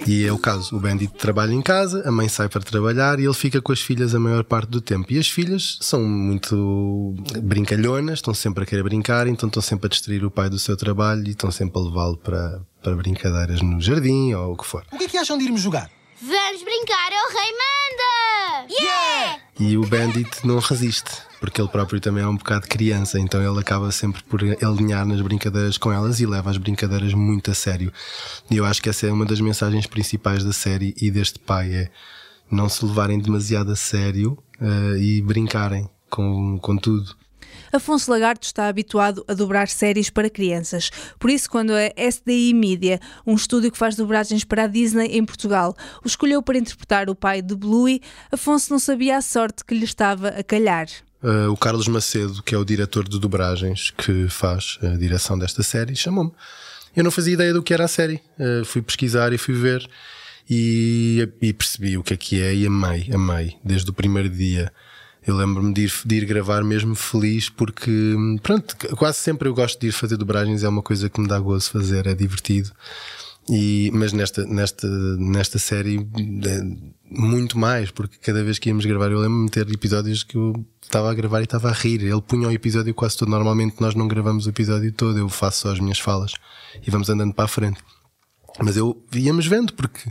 E 0.07 0.27
é 0.27 0.33
o 0.33 0.39
caso, 0.39 0.77
o 0.77 0.81
Bandit 0.81 1.15
trabalha 1.15 1.55
em 1.55 1.63
casa, 1.63 2.07
a 2.07 2.13
mãe 2.13 2.29
sai 2.29 2.47
para 2.49 2.61
trabalhar 2.61 3.19
e 3.19 3.25
ele 3.25 3.33
fica 3.33 3.63
com 3.63 3.73
as 3.73 3.81
filhas 3.81 4.15
a 4.15 4.21
maior 4.21 4.45
parte 4.45 4.69
do 4.69 4.81
tempo. 4.81 5.11
E 5.11 5.19
as 5.19 5.29
filhas 5.29 5.79
são 5.81 6.03
muito 6.03 7.15
brincalhonas, 7.43 8.19
estão 8.19 8.35
sempre 8.35 8.65
a 8.65 8.67
querer 8.67 8.83
brincar, 8.83 9.27
então 9.27 9.47
estão 9.47 9.63
sempre 9.63 9.87
a 9.87 9.89
distrair 9.89 10.23
o 10.23 10.31
pai 10.31 10.51
do 10.51 10.59
seu 10.59 10.77
trabalho 10.77 11.27
e 11.27 11.31
estão 11.31 11.51
sempre 11.51 11.81
a 11.81 11.85
levá-lo 11.85 12.19
para, 12.19 12.61
para 12.83 12.95
brincadeiras 12.95 13.63
no 13.63 13.81
jardim 13.81 14.35
ou 14.35 14.53
o 14.53 14.57
que 14.57 14.67
for. 14.67 14.85
O 14.93 14.99
que 14.99 15.05
é 15.05 15.09
que 15.09 15.17
acham 15.17 15.39
de 15.39 15.45
irmos 15.45 15.63
jogar? 15.63 15.89
Vamos 16.27 16.63
brincar 16.63 17.11
ao 17.13 17.29
Rei 17.37 17.53
Manda! 17.53 18.75
Yeah! 18.81 19.43
E 19.61 19.77
o 19.77 19.85
Bandit 19.87 20.47
não 20.47 20.59
resiste, 20.59 21.11
porque 21.39 21.61
ele 21.61 21.69
próprio 21.69 22.01
também 22.01 22.25
é 22.25 22.27
um 22.27 22.37
bocado 22.37 22.67
criança, 22.67 23.21
então 23.21 23.43
ele 23.43 23.61
acaba 23.61 23.93
sempre 23.93 24.23
por 24.23 24.41
alinhar 24.65 25.05
nas 25.05 25.21
brincadeiras 25.21 25.77
com 25.77 25.93
elas 25.93 26.21
e 26.21 26.27
leva 26.27 26.49
as 26.49 26.57
brincadeiras 26.57 27.13
muito 27.13 27.51
a 27.51 27.55
sério. 27.55 27.93
E 28.51 28.57
eu 28.57 28.65
acho 28.65 28.81
que 28.81 28.89
essa 28.89 29.07
é 29.07 29.13
uma 29.13 29.27
das 29.27 29.39
mensagens 29.39 29.87
principais 29.87 30.43
da 30.43 30.55
série 30.55 30.95
e 30.99 31.11
deste 31.11 31.39
pai: 31.39 31.75
é 31.75 31.91
não 32.51 32.71
se 32.71 32.83
levarem 32.87 33.19
demasiado 33.19 33.73
a 33.73 33.77
sério 33.77 34.43
uh, 34.59 34.97
e 34.97 35.21
brincarem 35.21 35.91
com, 36.09 36.59
com 36.59 36.75
tudo. 36.79 37.15
Afonso 37.73 38.11
Lagarto 38.11 38.47
está 38.47 38.69
habituado 38.69 39.25
a 39.29 39.35
dobrar 39.35 39.69
séries 39.69 40.11
para 40.11 40.31
crianças. 40.31 40.91
Por 41.19 41.31
isso, 41.31 41.51
quando 41.51 41.73
a 41.73 41.93
SDI 41.97 42.55
Media, 42.55 43.01
um 43.27 43.35
estúdio 43.35 43.71
que 43.71 43.79
faz 43.79 43.97
dobragens 43.97 44.45
para 44.45 44.65
a 44.65 44.67
Disney 44.67 45.17
em 45.17 45.25
Portugal, 45.25 45.77
o 46.05 46.07
escolheu 46.07 46.43
para 46.43 46.59
interpretar 46.59 47.09
o 47.09 47.15
pai 47.15 47.43
de 47.43 47.55
Bluey, 47.55 48.01
Afonso 48.31 48.71
não 48.71 48.79
sabia 48.79 49.17
a 49.17 49.23
sorte 49.23 49.65
que 49.65 49.75
lhe 49.75 49.85
estava 49.85 50.29
a 50.29 50.43
calhar. 50.43 50.89
Uh, 51.23 51.51
o 51.51 51.57
Carlos 51.57 51.89
Macedo, 51.89 52.43
que 52.43 52.55
é 52.55 52.59
o 52.59 52.65
diretor 52.65 53.09
de 53.09 53.19
dobragens 53.19 53.91
que 53.91 54.29
faz 54.29 54.79
a 54.83 54.97
direção 54.97 55.39
desta 55.39 55.63
série, 55.63 55.97
chamou-me. 55.97 56.33
Eu 56.95 57.03
não 57.03 57.11
fazia 57.11 57.33
ideia 57.33 57.53
do 57.53 57.63
que 57.63 57.73
era 57.73 57.85
a 57.85 57.89
série. 57.89 58.21
Uh, 58.39 58.65
fui 58.65 58.83
pesquisar 58.83 59.33
e 59.33 59.39
fui 59.39 59.55
ver 59.55 59.89
e, 60.49 61.29
e, 61.41 61.53
percebi 61.53 61.97
o 61.97 62.03
que 62.03 62.15
é 62.15 62.17
que 62.17 62.41
é 62.41 62.55
e 62.55 62.67
amei, 62.67 63.11
amei, 63.13 63.57
desde 63.65 63.91
o 63.91 63.95
primeiro 63.95 64.29
dia. 64.29 64.71
Eu 65.27 65.37
lembro-me 65.37 65.73
de 65.73 65.85
ir, 65.85 65.93
de 66.05 66.17
ir 66.17 66.25
gravar 66.27 66.63
mesmo 66.63 66.95
feliz 66.95 67.49
porque, 67.49 68.15
pronto, 68.43 68.77
quase 68.97 69.19
sempre 69.19 69.49
eu 69.49 69.55
gosto 69.55 69.81
de 69.81 69.89
ir 69.89 69.93
fazer 69.93 70.17
dobragens, 70.17 70.63
é 70.63 70.69
uma 70.69 70.83
coisa 70.83 71.09
que 71.09 71.21
me 71.21 71.27
dá 71.27 71.39
gozo 71.39 71.71
fazer, 71.71 72.07
é 72.07 72.15
divertido. 72.15 72.71
E, 73.49 73.91
mas 73.93 74.13
nesta, 74.13 74.45
nesta, 74.45 74.89
nesta 75.19 75.59
série, 75.59 75.99
é 75.99 76.63
muito 77.11 77.59
mais, 77.59 77.91
porque 77.91 78.17
cada 78.19 78.43
vez 78.43 78.59
que 78.59 78.69
íamos 78.69 78.87
gravar, 78.87 79.11
eu 79.11 79.19
lembro-me 79.19 79.47
de 79.47 79.53
ter 79.53 79.71
episódios 79.71 80.23
que 80.23 80.37
eu 80.37 80.65
estava 80.83 81.11
a 81.11 81.15
gravar 81.15 81.41
e 81.41 81.45
estava 81.45 81.69
a 81.69 81.73
rir. 81.73 82.03
Ele 82.03 82.23
punha 82.23 82.49
o 82.49 82.53
episódio 82.53 82.95
quase 82.95 83.17
todo. 83.17 83.29
Normalmente 83.29 83.77
nós 83.81 83.95
não 83.95 84.09
gravamos 84.09 84.47
o 84.47 84.49
episódio 84.49 84.91
todo, 84.93 85.19
eu 85.19 85.29
faço 85.29 85.63
só 85.63 85.73
as 85.73 85.81
minhas 85.81 85.99
falas 85.99 86.33
e 86.87 86.91
vamos 86.91 87.09
andando 87.11 87.35
para 87.35 87.45
a 87.45 87.49
frente. 87.49 87.81
Mas 88.59 88.77
eu 88.77 89.03
íamos 89.13 89.47
vendo, 89.47 89.73
porque 89.73 90.11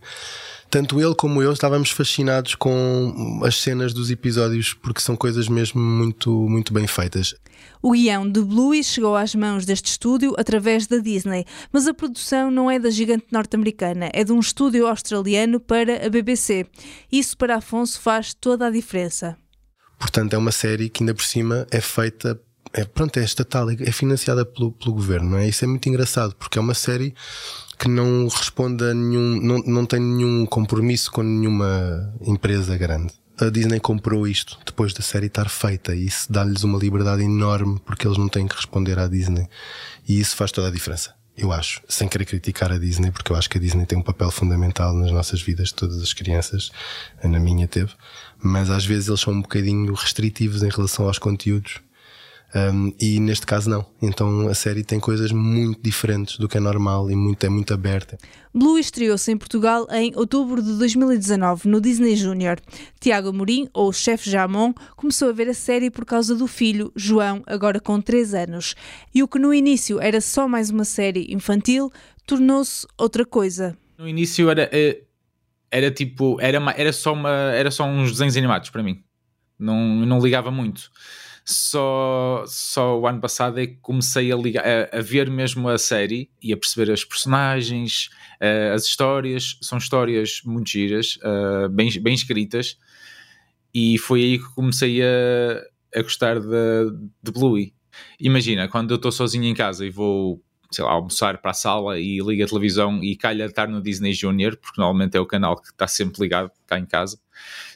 tanto 0.69 0.99
ele 0.99 1.13
como 1.13 1.41
eu 1.41 1.53
estávamos 1.53 1.91
fascinados 1.91 2.55
com 2.55 3.41
as 3.45 3.61
cenas 3.61 3.93
dos 3.93 4.09
episódios 4.09 4.73
porque 4.73 5.01
são 5.01 5.15
coisas 5.15 5.47
mesmo 5.47 5.79
muito, 5.79 6.31
muito 6.49 6.73
bem 6.73 6.87
feitas. 6.87 7.35
O 7.81 7.91
guião 7.91 8.27
de 8.27 8.41
Bluey 8.41 8.83
chegou 8.83 9.15
às 9.15 9.35
mãos 9.35 9.65
deste 9.65 9.91
estúdio 9.91 10.33
através 10.37 10.87
da 10.87 10.97
Disney, 10.97 11.45
mas 11.71 11.85
a 11.85 11.93
produção 11.93 12.49
não 12.49 12.71
é 12.71 12.79
da 12.79 12.89
gigante 12.89 13.25
norte-americana, 13.31 14.09
é 14.13 14.23
de 14.23 14.31
um 14.31 14.39
estúdio 14.39 14.87
australiano 14.87 15.59
para 15.59 16.05
a 16.05 16.09
BBC. 16.09 16.65
Isso 17.11 17.37
para 17.37 17.57
Afonso 17.57 18.01
faz 18.01 18.33
toda 18.33 18.67
a 18.67 18.71
diferença. 18.71 19.37
Portanto, 19.99 20.33
é 20.33 20.37
uma 20.37 20.51
série 20.51 20.89
que 20.89 21.03
ainda 21.03 21.13
por 21.13 21.23
cima 21.23 21.67
é 21.71 21.79
feita 21.79 22.39
é, 22.73 22.83
pronto, 22.83 23.17
é 23.19 23.23
estatal, 23.23 23.69
é 23.69 23.91
financiada 23.91 24.43
pelo, 24.43 24.71
pelo 24.71 24.93
governo, 24.93 25.31
não 25.31 25.37
é? 25.37 25.47
Isso 25.47 25.63
é 25.63 25.67
muito 25.67 25.87
engraçado, 25.87 26.35
porque 26.35 26.57
é 26.57 26.61
uma 26.61 26.73
série 26.73 27.13
que 27.77 27.87
não 27.87 28.27
responde 28.27 28.83
a 28.83 28.93
nenhum, 28.93 29.41
não, 29.41 29.57
não 29.59 29.85
tem 29.85 29.99
nenhum 29.99 30.45
compromisso 30.45 31.11
com 31.11 31.23
nenhuma 31.23 32.13
empresa 32.21 32.77
grande. 32.77 33.13
A 33.39 33.49
Disney 33.49 33.79
comprou 33.79 34.27
isto 34.27 34.59
depois 34.63 34.93
da 34.93 35.01
série 35.01 35.25
estar 35.25 35.49
feita 35.49 35.95
e 35.95 36.05
isso 36.05 36.31
dá-lhes 36.31 36.63
uma 36.63 36.77
liberdade 36.77 37.23
enorme 37.23 37.79
porque 37.83 38.07
eles 38.07 38.17
não 38.17 38.29
têm 38.29 38.47
que 38.47 38.55
responder 38.55 38.99
à 38.99 39.07
Disney. 39.07 39.47
E 40.07 40.19
isso 40.19 40.35
faz 40.35 40.51
toda 40.51 40.67
a 40.67 40.71
diferença, 40.71 41.15
eu 41.35 41.51
acho. 41.51 41.81
Sem 41.89 42.07
querer 42.07 42.25
criticar 42.25 42.71
a 42.71 42.77
Disney, 42.77 43.11
porque 43.11 43.31
eu 43.31 43.35
acho 43.35 43.49
que 43.49 43.57
a 43.57 43.61
Disney 43.61 43.87
tem 43.87 43.97
um 43.97 44.03
papel 44.03 44.29
fundamental 44.29 44.93
nas 44.93 45.11
nossas 45.11 45.41
vidas, 45.41 45.69
de 45.69 45.75
todas 45.75 46.01
as 46.01 46.13
crianças, 46.13 46.71
na 47.23 47.39
minha 47.39 47.67
teve. 47.67 47.91
Mas 48.41 48.69
às 48.69 48.85
vezes 48.85 49.07
eles 49.07 49.21
são 49.21 49.33
um 49.33 49.41
bocadinho 49.41 49.93
restritivos 49.93 50.61
em 50.61 50.69
relação 50.69 51.07
aos 51.07 51.17
conteúdos 51.17 51.81
um, 52.55 52.93
e 53.01 53.19
neste 53.19 53.47
caso 53.47 53.69
não. 53.69 53.83
Então 54.01 54.47
a 54.47 54.53
série 54.53 54.83
tem 54.83 54.99
coisas 54.99 55.31
muito 55.31 55.81
diferentes 55.81 56.37
do 56.37 56.47
que 56.47 56.57
é 56.57 56.59
normal 56.59 57.09
e 57.09 57.15
muito, 57.15 57.43
é 57.43 57.49
muito 57.49 57.73
aberta. 57.73 58.17
Blue 58.53 58.77
estreou-se 58.77 59.31
em 59.31 59.37
Portugal 59.37 59.87
em 59.89 60.15
outubro 60.15 60.61
de 60.61 60.77
2019 60.77 61.67
no 61.67 61.81
Disney 61.81 62.15
Junior. 62.15 62.59
Tiago 62.99 63.29
Amorim, 63.29 63.67
ou 63.73 63.91
Chef 63.91 64.29
Jamon, 64.29 64.73
começou 64.95 65.29
a 65.29 65.31
ver 65.31 65.49
a 65.49 65.53
série 65.53 65.89
por 65.89 66.05
causa 66.05 66.35
do 66.35 66.45
filho, 66.45 66.91
João, 66.95 67.41
agora 67.47 67.79
com 67.79 67.99
3 67.99 68.35
anos. 68.35 68.75
E 69.13 69.23
o 69.23 69.27
que 69.27 69.39
no 69.39 69.51
início 69.51 69.99
era 69.99 70.21
só 70.21 70.47
mais 70.47 70.69
uma 70.69 70.85
série 70.85 71.33
infantil, 71.33 71.91
tornou-se 72.27 72.85
outra 72.95 73.25
coisa. 73.25 73.75
No 73.97 74.07
início 74.07 74.47
era, 74.51 74.69
eh, 74.71 75.01
era 75.71 75.89
tipo, 75.89 76.39
era, 76.39 76.59
era, 76.77 76.93
só 76.93 77.13
uma, 77.13 77.31
era 77.31 77.71
só 77.71 77.83
uns 77.85 78.11
desenhos 78.11 78.37
animados 78.37 78.69
para 78.69 78.83
mim. 78.83 79.03
Não, 79.57 80.05
não 80.05 80.19
ligava 80.19 80.51
muito 80.51 80.91
só, 81.45 82.43
só 82.47 82.99
o 82.99 83.05
ano 83.05 83.19
passado 83.19 83.59
é 83.59 83.67
que 83.67 83.75
comecei 83.81 84.31
a, 84.31 84.35
ligar, 84.35 84.63
a, 84.65 84.97
a 84.97 85.01
ver 85.01 85.29
mesmo 85.29 85.67
a 85.67 85.77
série 85.77 86.29
e 86.41 86.53
a 86.53 86.57
perceber 86.57 86.91
as 86.91 87.03
personagens, 87.03 88.09
uh, 88.41 88.73
as 88.73 88.85
histórias. 88.85 89.57
São 89.61 89.77
histórias 89.77 90.41
muito 90.45 90.69
giras, 90.69 91.17
uh, 91.17 91.67
bem, 91.69 91.89
bem 92.01 92.13
escritas, 92.13 92.77
e 93.73 93.97
foi 93.97 94.21
aí 94.21 94.39
que 94.39 94.53
comecei 94.55 95.01
a, 95.01 95.99
a 95.99 96.01
gostar 96.01 96.39
de, 96.39 96.91
de 97.21 97.31
Bluey. 97.31 97.73
Imagina, 98.19 98.67
quando 98.67 98.91
eu 98.91 98.95
estou 98.95 99.11
sozinho 99.11 99.43
em 99.43 99.53
casa 99.53 99.85
e 99.85 99.89
vou 99.89 100.41
sei 100.73 100.83
lá, 100.83 100.91
almoçar 100.91 101.37
para 101.39 101.51
a 101.51 101.53
sala 101.53 101.99
e 101.99 102.19
liga 102.19 102.45
a 102.45 102.47
televisão 102.47 103.03
e 103.03 103.15
calha 103.15 103.45
estar 103.45 103.67
no 103.67 103.81
Disney 103.81 104.13
Junior, 104.13 104.57
porque 104.57 104.79
normalmente 104.81 105.15
é 105.15 105.19
o 105.19 105.25
canal 105.25 105.55
que 105.55 105.69
está 105.69 105.87
sempre 105.87 106.21
ligado 106.21 106.51
cá 106.67 106.79
em 106.79 106.85
casa. 106.85 107.17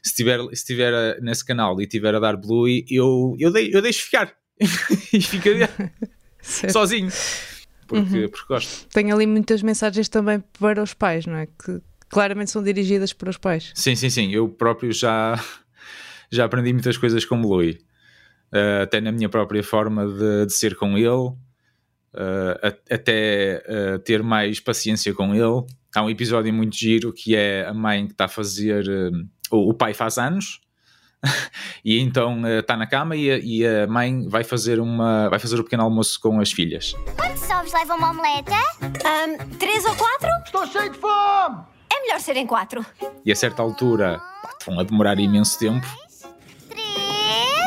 Se 0.04 0.10
estiver 0.12 0.40
se 0.54 0.66
tiver 0.66 0.94
eh, 0.94 1.20
nesse 1.22 1.46
canal 1.46 1.80
e 1.80 1.84
estiver 1.84 2.14
a 2.16 2.20
dar 2.20 2.36
Bluey, 2.38 2.86
eu, 2.90 3.36
eu, 3.40 3.52
de, 3.52 3.72
eu 3.74 3.82
deixo 3.82 4.04
ficar 4.06 4.34
e 5.14 5.22
ficaria 5.22 5.70
sozinho. 6.42 7.10
Porque, 7.88 8.18
Uhum. 8.24 8.30
porque 8.30 8.46
gosto. 8.50 8.88
Tem 8.90 9.12
ali 9.12 9.26
muitas 9.26 9.62
mensagens 9.62 10.10
também 10.10 10.44
para 10.60 10.84
os 10.84 10.94
pais, 10.94 11.26
não 11.26 11.36
é? 11.38 11.46
Que 11.48 11.82
claramente 12.10 12.52
são 12.52 12.62
dirigidas 12.62 13.14
para 13.14 13.30
os 13.30 13.38
pais. 13.38 13.72
Sim, 13.76 13.96
sim, 13.96 14.10
sim. 14.10 14.32
Eu 14.34 14.50
próprio 14.50 14.92
já, 14.92 15.42
já 16.30 16.46
aprendi 16.46 16.74
muitas 16.74 16.98
coisas 16.98 17.24
com 17.24 17.42
Bluey. 17.42 17.80
Uh, 18.52 18.84
até 18.84 19.00
na 19.02 19.12
minha 19.12 19.28
própria 19.30 19.62
forma 19.64 20.06
de, 20.08 20.46
de 20.48 20.54
ser 20.54 20.76
com 20.76 20.98
ele, 20.98 21.34
a- 22.68 22.96
até 22.96 23.64
uh, 23.68 24.00
ter 24.00 24.22
mais 24.24 24.60
paciência 24.60 25.14
com 25.14 25.34
ele. 25.36 25.66
Há 25.96 26.02
um 26.04 26.10
episódio 26.10 26.54
muito 26.54 26.76
giro 26.76 27.12
que 27.14 27.36
é 27.36 27.66
a 27.66 27.74
mãe 27.74 28.06
que 28.08 28.14
está 28.14 28.26
a 28.26 28.30
fazer. 28.30 28.86
uh, 28.88 29.28
o, 29.52 29.70
o 29.70 29.74
pai 29.74 29.94
faz 29.94 30.18
anos. 30.18 30.62
e 31.84 32.00
então 32.00 32.42
uh, 32.44 32.60
está 32.60 32.78
na 32.78 32.86
cama 32.86 33.16
e 33.16 33.32
a, 33.32 33.38
e 33.40 33.66
a 33.66 33.88
mãe 33.88 34.28
vai 34.30 34.44
fazer, 34.44 34.80
uma, 34.80 35.30
vai 35.30 35.40
fazer 35.40 35.60
o 35.60 35.64
pequeno 35.64 35.84
almoço 35.84 36.20
com 36.20 36.40
as 36.40 36.52
filhas. 36.52 36.94
Quantos 37.16 37.50
ovos 37.50 37.74
leva 37.74 37.96
uma 37.96 38.12
omeleta? 38.12 38.56
três 39.58 39.84
ou 39.86 39.96
quatro? 39.96 40.30
Estou 40.46 40.68
cheio 40.68 40.92
de 40.92 40.98
fome! 40.98 41.58
É 41.92 42.02
melhor 42.02 42.20
serem 42.20 42.46
quatro. 42.46 42.86
E 43.26 43.32
a 43.32 43.36
certa 43.36 43.62
altura 43.64 44.20
pá, 44.42 44.50
estão 44.60 44.80
a 44.80 44.84
demorar 44.84 45.20
imenso 45.20 45.58
tempo 45.58 45.88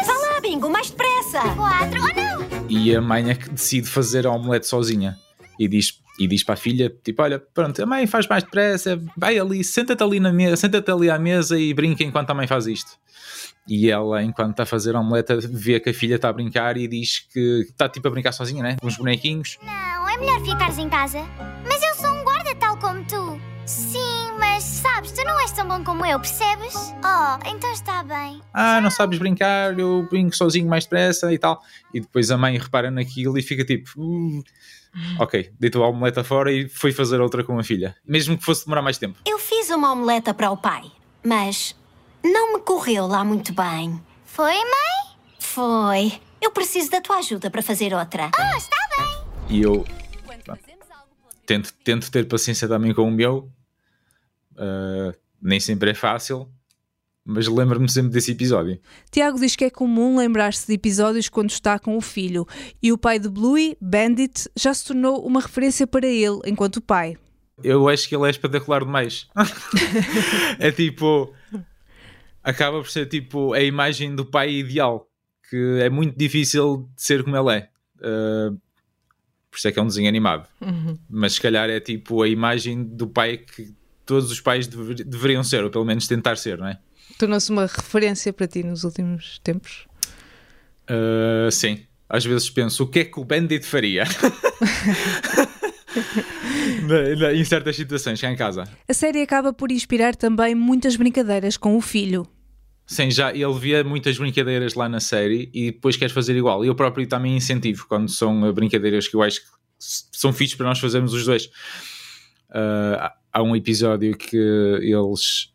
Vá 0.07 0.13
lá, 0.15 0.41
Bingo, 0.41 0.71
mais 0.71 0.91
depressa! 0.91 1.41
Quatro. 1.57 2.01
Oh! 2.03 2.20
E 2.71 2.95
a 2.95 3.01
mãe 3.01 3.31
é 3.31 3.35
que 3.35 3.51
decide 3.51 3.89
fazer 3.89 4.27
a 4.27 4.31
omelete 4.31 4.67
sozinha 4.67 5.19
e 5.59 5.67
diz, 5.67 6.01
e 6.19 6.27
diz 6.27 6.45
para 6.45 6.55
a 6.55 6.57
filha, 6.57 6.95
tipo, 7.03 7.21
olha, 7.21 7.39
pronto, 7.39 7.83
a 7.83 7.87
mãe 7.87 8.07
faz 8.07 8.29
mais 8.29 8.45
depressa, 8.45 8.99
vai 9.17 9.39
ali, 9.39 9.65
senta-te 9.65 10.03
ali 10.03 10.21
na 10.21 10.33
mesa, 10.33 10.57
senta-te 10.57 10.91
ali 10.91 11.11
à 11.11 11.19
mesa 11.19 11.59
e 11.59 11.75
brinca 11.75 12.05
enquanto 12.05 12.31
a 12.31 12.35
mãe 12.35 12.47
faz 12.47 12.67
isto. 12.67 12.93
E 13.69 13.91
ela, 13.91 14.23
enquanto 14.23 14.53
está 14.53 14.63
a 14.63 14.67
fazer 14.67 14.95
a 14.97 15.01
omeleta, 15.01 15.37
vê 15.37 15.79
que 15.81 15.91
a 15.91 15.95
filha 15.95 16.15
está 16.15 16.29
a 16.29 16.33
brincar 16.33 16.77
e 16.77 16.89
diz 16.89 17.21
que 17.33 17.67
está 17.69 17.89
tipo 17.89 18.07
a 18.09 18.11
brincar 18.11 18.33
sozinha, 18.33 18.63
né? 18.63 18.77
Com 18.81 18.87
uns 18.87 18.97
bonequinhos. 18.97 19.59
Não, 19.63 20.09
é 20.09 20.17
melhor 20.17 20.41
ficares 20.45 20.79
em 20.79 20.89
casa. 20.89 21.21
Mas 21.65 21.83
eu 21.83 21.95
sou 21.95 22.11
um 22.11 22.25
guarda 22.25 22.55
tal 22.55 22.77
como 22.79 23.05
tu. 23.05 23.30
Mas 24.61 24.67
sabes, 24.69 25.13
tu 25.13 25.25
não 25.25 25.41
és 25.41 25.53
tão 25.53 25.67
bom 25.67 25.83
como 25.83 26.05
eu, 26.05 26.21
percebes? 26.21 26.75
Oh, 27.03 27.49
então 27.49 27.73
está 27.73 28.03
bem. 28.03 28.43
Ah, 28.53 28.79
não 28.83 28.91
sabes 28.91 29.19
brincar, 29.19 29.79
eu 29.79 30.07
brinco 30.11 30.37
sozinho 30.37 30.69
mais 30.69 30.85
depressa 30.85 31.33
e 31.33 31.39
tal. 31.39 31.63
E 31.95 32.01
depois 32.01 32.31
a 32.31 32.37
mãe 32.37 32.59
repara 32.59 32.91
naquilo 32.91 33.39
e 33.39 33.43
fica 33.43 33.65
tipo, 33.65 33.91
"Uh, 33.97 34.45
ok, 35.19 35.51
deitou 35.59 35.83
a 35.83 35.89
omeleta 35.89 36.23
fora 36.23 36.53
e 36.53 36.69
foi 36.69 36.93
fazer 36.93 37.23
outra 37.23 37.43
com 37.43 37.59
a 37.59 37.65
filha. 37.65 37.97
Mesmo 38.07 38.37
que 38.37 38.45
fosse 38.45 38.67
demorar 38.67 38.83
mais 38.83 38.99
tempo. 38.99 39.19
Eu 39.27 39.39
fiz 39.39 39.71
uma 39.71 39.93
omeleta 39.93 40.35
para 40.35 40.51
o 40.51 40.59
pai, 40.59 40.93
mas 41.25 41.75
não 42.23 42.53
me 42.53 42.61
correu 42.61 43.07
lá 43.07 43.25
muito 43.25 43.55
bem. 43.55 43.99
Foi, 44.27 44.53
mãe? 44.53 45.17
Foi. 45.39 46.21
Eu 46.39 46.51
preciso 46.51 46.91
da 46.91 47.01
tua 47.01 47.17
ajuda 47.17 47.51
para 47.51 47.63
fazer 47.63 47.95
outra. 47.95 48.31
Oh, 48.39 48.57
está 48.59 48.77
bem. 48.95 49.57
E 49.57 49.63
eu 49.63 49.87
pronto, 50.45 50.61
tento, 51.47 51.73
tento 51.83 52.11
ter 52.11 52.29
paciência 52.29 52.69
também 52.69 52.93
com 52.93 53.09
o 53.09 53.11
meu. 53.11 53.51
Uh, 54.61 55.17
nem 55.41 55.59
sempre 55.59 55.91
é 55.91 55.95
fácil, 55.95 56.47
mas 57.25 57.49
lembro-me 57.49 57.91
sempre 57.91 58.11
desse 58.11 58.33
episódio. 58.33 58.79
Tiago 59.11 59.41
diz 59.41 59.57
que 59.57 59.65
é 59.65 59.71
comum 59.71 60.19
lembrar-se 60.19 60.67
de 60.67 60.75
episódios 60.75 61.29
quando 61.29 61.51
está 61.51 61.79
com 61.79 61.97
o 61.97 62.01
filho, 62.01 62.47
e 62.83 62.93
o 62.93 62.99
pai 62.99 63.19
de 63.19 63.29
Bluey, 63.29 63.77
Bandit, 63.81 64.51
já 64.55 64.75
se 64.75 64.87
tornou 64.87 65.25
uma 65.25 65.41
referência 65.41 65.87
para 65.87 66.07
ele 66.07 66.41
enquanto 66.45 66.81
pai. 66.81 67.17
Eu 67.63 67.89
acho 67.89 68.09
que 68.09 68.15
ele 68.15 68.27
é 68.27 68.31
espetacular 68.31 68.85
demais. 68.85 69.29
é 70.59 70.71
tipo. 70.71 71.35
Acaba 72.43 72.79
por 72.79 72.89
ser 72.89 73.07
tipo 73.07 73.53
a 73.53 73.63
imagem 73.63 74.15
do 74.15 74.25
pai 74.25 74.51
ideal, 74.51 75.07
que 75.49 75.79
é 75.81 75.91
muito 75.91 76.17
difícil 76.17 76.89
de 76.97 77.03
ser 77.03 77.23
como 77.23 77.37
ele 77.37 77.59
é. 77.59 77.69
Uh, 77.97 78.59
por 79.51 79.59
isso 79.59 79.69
é 79.69 79.73
que 79.73 79.79
é 79.79 79.83
um 79.83 79.87
desenho 79.87 80.09
animado. 80.09 80.49
Uhum. 80.61 80.97
Mas 81.09 81.35
se 81.35 81.41
calhar 81.41 81.69
é 81.69 81.81
tipo 81.81 82.23
a 82.23 82.29
imagem 82.29 82.83
do 82.83 83.07
pai 83.07 83.37
que 83.37 83.75
todos 84.11 84.31
os 84.31 84.41
pais 84.41 84.67
dever- 84.67 85.05
deveriam 85.05 85.43
ser, 85.43 85.63
ou 85.65 85.71
pelo 85.71 85.85
menos 85.85 86.07
tentar 86.07 86.37
ser, 86.37 86.59
não 86.59 86.67
é? 86.67 86.79
Tornou-se 87.19 87.51
uma 87.51 87.67
referência 87.67 88.33
para 88.33 88.47
ti 88.47 88.63
nos 88.63 88.85
últimos 88.85 89.39
tempos. 89.43 89.87
Uh, 90.89 91.51
sim. 91.51 91.85
Às 92.09 92.25
vezes 92.25 92.51
penso, 92.51 92.83
o 92.83 92.87
que 92.89 92.99
é 93.01 93.05
que 93.05 93.21
o 93.21 93.25
Bandit 93.25 93.65
faria? 93.65 94.05
Na- 96.87 97.17
na- 97.17 97.33
em 97.35 97.45
certas 97.45 97.77
situações, 97.77 98.21
cá 98.21 98.31
em 98.31 98.37
casa. 98.37 98.65
A 98.89 98.95
série 98.95 99.23
acaba 99.23 99.53
por 99.53 99.71
inspirar 99.71 100.15
também 100.17 100.55
muitas 100.55 100.97
brincadeiras 100.97 101.57
com 101.57 101.77
o 101.77 101.81
filho. 101.81 102.27
Sim, 102.87 103.11
já 103.11 103.33
ele 103.33 103.55
via 103.59 103.85
muitas 103.85 104.19
brincadeiras 104.19 104.75
lá 104.75 104.89
na 104.89 104.99
série 105.01 105.49
e 105.55 105.71
depois 105.71 105.97
quer 105.97 106.11
fazer 106.11 106.37
igual. 106.37 106.65
Eu 106.65 106.75
próprio 106.75 107.07
também 107.07 107.37
incentivo 107.37 107.87
quando 107.89 108.09
são 108.11 108.43
uh, 108.49 108.53
brincadeiras 108.53 109.07
que 109.07 109.15
eu 109.15 109.23
acho 109.23 109.41
que 109.41 109.47
são 109.79 110.33
fixes 110.33 110.57
para 110.57 110.67
nós 110.67 110.79
fazermos 110.79 111.13
os 111.15 111.25
dois. 111.25 111.47
Uh, 112.51 113.11
há- 113.33 113.43
um 113.43 113.55
episódio 113.57 114.17
que 114.17 114.37
eles 114.37 115.53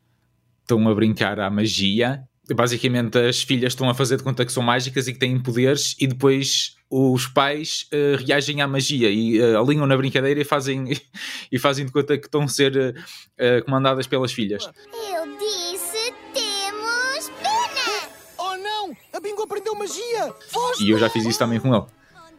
estão 0.61 0.87
a 0.87 0.93
brincar 0.95 1.39
à 1.39 1.49
magia. 1.49 2.23
Basicamente, 2.53 3.17
as 3.17 3.41
filhas 3.41 3.73
estão 3.73 3.89
a 3.89 3.93
fazer 3.93 4.17
de 4.17 4.23
conta 4.23 4.45
que 4.45 4.51
são 4.51 4.61
mágicas 4.61 5.07
e 5.07 5.13
que 5.13 5.19
têm 5.19 5.39
poderes, 5.41 5.95
e 5.99 6.05
depois 6.05 6.75
os 6.89 7.27
pais 7.27 7.87
uh, 7.91 8.23
reagem 8.23 8.61
à 8.61 8.67
magia 8.67 9.09
e 9.09 9.39
uh, 9.41 9.59
alinham 9.59 9.87
na 9.87 9.97
brincadeira 9.97 10.39
e 10.39 10.43
fazem, 10.43 10.85
e 11.51 11.57
fazem 11.57 11.85
de 11.85 11.91
conta 11.91 12.17
que 12.17 12.27
estão 12.27 12.43
a 12.43 12.47
ser 12.47 12.75
uh, 12.77 13.65
comandadas 13.65 14.05
pelas 14.05 14.31
filhas. 14.31 14.63
Eu 14.65 15.37
disse 15.37 16.13
temos 16.33 17.29
pena. 17.41 18.09
Oh 18.37 18.55
não! 18.57 18.95
A 19.13 19.19
Bingo 19.19 19.41
aprendeu 19.41 19.73
magia! 19.75 20.33
Foge! 20.49 20.85
E 20.85 20.91
eu 20.91 20.99
já 20.99 21.09
fiz 21.09 21.25
isso 21.25 21.39
também 21.39 21.59
com 21.59 21.75
ele. 21.75 21.85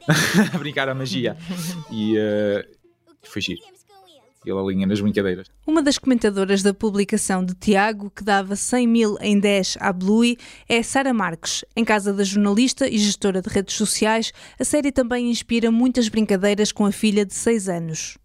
a 0.55 0.59
brincar 0.59 0.88
à 0.88 0.95
magia. 0.95 1.37
E 1.90 2.16
uh, 2.16 2.64
foi 3.25 3.43
giro. 3.43 3.61
Ele 4.47 4.59
alinha 4.59 4.87
nas 4.87 5.00
brincadeiras. 5.00 5.50
Uma 5.67 5.83
das 5.83 5.99
comentadoras 5.99 6.62
da 6.62 6.73
publicação 6.73 7.45
de 7.45 7.55
Tiago, 7.55 8.11
que 8.11 8.25
dava 8.25 8.55
100 8.55 8.87
mil 8.87 9.17
em 9.21 9.38
10 9.38 9.79
à 9.81 9.93
Bluey, 9.93 10.37
é 10.69 10.83
Sara 10.83 11.12
Marques. 11.12 11.65
Em 11.76 11.85
casa 11.85 12.12
da 12.12 12.23
jornalista 12.23 12.88
e 12.88 12.97
gestora 12.97 13.43
de 13.43 13.49
redes 13.49 13.75
sociais, 13.75 14.33
a 14.59 14.65
série 14.65 14.93
também 14.93 15.31
inspira 15.31 15.71
muitas 15.71 16.09
brincadeiras 16.09 16.73
com 16.73 16.87
a 16.87 16.93
filha 16.93 17.26
de 17.26 17.35
6 17.35 17.69
anos. 17.69 18.19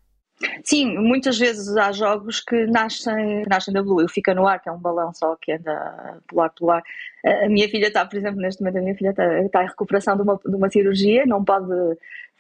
Sim, 0.64 0.98
muitas 0.98 1.38
vezes 1.38 1.76
há 1.78 1.92
jogos 1.92 2.40
que 2.40 2.66
nascem, 2.66 3.44
nascem 3.48 3.74
da 3.74 3.84
Blue. 3.84 4.04
O 4.04 4.10
Fica 4.10 4.34
no 4.34 4.48
Ar, 4.48 4.60
que 4.60 4.70
é 4.70 4.72
um 4.72 4.80
balão 4.80 5.14
só 5.14 5.36
que 5.40 5.54
anda 5.54 5.72
a 5.72 6.18
pular 6.28 6.50
pelo 6.50 6.72
ar. 6.72 6.84
A 7.26 7.46
a 7.46 7.50
minha 7.50 7.70
filha 7.70 7.88
está, 7.88 8.06
por 8.06 8.18
exemplo, 8.18 8.42
neste 8.42 8.62
momento, 8.62 8.78
a 8.78 8.82
minha 8.82 8.96
filha 8.96 9.10
está, 9.10 9.40
está 9.42 9.64
em 9.64 9.68
recuperação 9.68 10.16
de 10.16 10.24
uma, 10.24 10.40
de 10.44 10.56
uma 10.56 10.70
cirurgia, 10.70 11.26
não 11.26 11.44
pode 11.44 11.68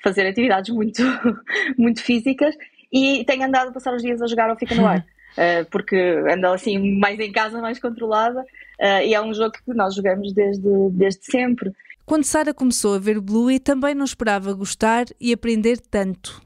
fazer 0.03 0.25
atividades 0.27 0.73
muito, 0.73 1.01
muito 1.77 2.01
físicas 2.01 2.55
e 2.91 3.23
tem 3.25 3.43
andado 3.43 3.69
a 3.69 3.71
passar 3.71 3.93
os 3.93 4.01
dias 4.01 4.21
a 4.21 4.27
jogar 4.27 4.49
ao 4.49 4.57
Fica 4.57 4.75
no 4.75 4.85
Ar. 4.85 5.05
eh, 5.37 5.63
porque 5.65 5.95
anda 6.29 6.53
assim 6.53 6.97
mais 6.99 7.19
em 7.19 7.31
casa, 7.31 7.61
mais 7.61 7.79
controlada, 7.79 8.43
eh, 8.79 9.07
e 9.07 9.13
é 9.13 9.21
um 9.21 9.33
jogo 9.33 9.51
que 9.51 9.73
nós 9.73 9.95
jogamos 9.95 10.33
desde, 10.33 10.89
desde 10.91 11.23
sempre. 11.25 11.71
Quando 12.05 12.25
Sara 12.25 12.53
começou 12.53 12.95
a 12.95 12.99
ver 12.99 13.19
Bluey, 13.21 13.59
também 13.59 13.95
não 13.95 14.03
esperava 14.05 14.51
gostar 14.53 15.05
e 15.19 15.31
aprender 15.31 15.79
tanto. 15.79 16.41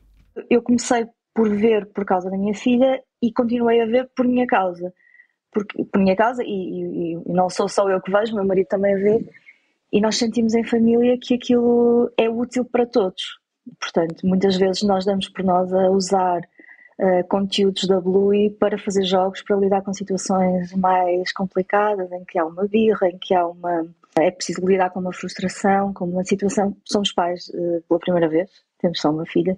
eu 0.49 0.61
comecei 0.61 1.07
por 1.33 1.49
ver 1.49 1.85
por 1.87 2.05
causa 2.05 2.29
da 2.29 2.37
minha 2.37 2.53
filha 2.53 3.01
e 3.21 3.31
continuei 3.31 3.81
a 3.81 3.85
ver 3.85 4.09
por 4.15 4.27
minha 4.27 4.45
causa. 4.45 4.93
Porque, 5.51 5.83
por 5.85 5.99
minha 5.99 6.15
causa, 6.15 6.43
e, 6.43 6.47
e- 6.47 7.13
e 7.13 7.31
não 7.31 7.49
sou 7.49 7.67
só 7.67 7.89
eu 7.89 7.99
que 8.01 8.11
vejo, 8.11 8.35
meu 8.35 8.45
marido 8.45 8.67
também 8.67 8.93
a 8.93 8.97
vê, 8.97 9.25
e 9.91 10.01
nós 10.01 10.17
sentimos 10.17 10.53
em 10.53 10.63
família 10.65 11.17
que 11.19 11.33
aquilo 11.33 12.11
é 12.17 12.29
útil 12.29 12.65
para 12.65 12.85
todos. 12.85 13.23
Portanto, 13.79 14.25
muitas 14.25 14.57
vezes 14.57 14.83
nós 14.83 15.05
damos 15.05 15.29
por 15.29 15.43
nós 15.43 15.71
a 15.73 15.89
usar 15.89 16.41
eh, 16.97 17.23
conteúdos 17.23 17.87
da 17.87 17.99
Bluey 17.99 18.49
para 18.51 18.77
fazer 18.77 19.03
jogos, 19.03 19.41
para 19.41 19.57
lidar 19.57 19.81
com 19.81 19.93
situações 19.93 20.71
mais 20.73 21.31
complicadas, 21.33 22.09
em 22.11 22.23
que 22.23 22.39
há 22.39 22.45
uma 22.45 22.65
birra, 22.67 23.09
em 23.09 23.17
que 23.17 23.33
há 23.33 23.45
uma. 23.45 23.85
É 24.17 24.31
preciso 24.31 24.65
lidar 24.65 24.89
com 24.91 25.01
uma 25.01 25.11
frustração, 25.11 25.93
com 25.93 26.05
uma 26.05 26.23
situação. 26.23 26.75
Somos 26.85 27.11
pais 27.11 27.51
eh, 27.53 27.81
pela 27.87 27.99
primeira 27.99 28.29
vez, 28.29 28.49
temos 28.79 29.01
só 29.01 29.11
uma 29.11 29.25
filha, 29.25 29.57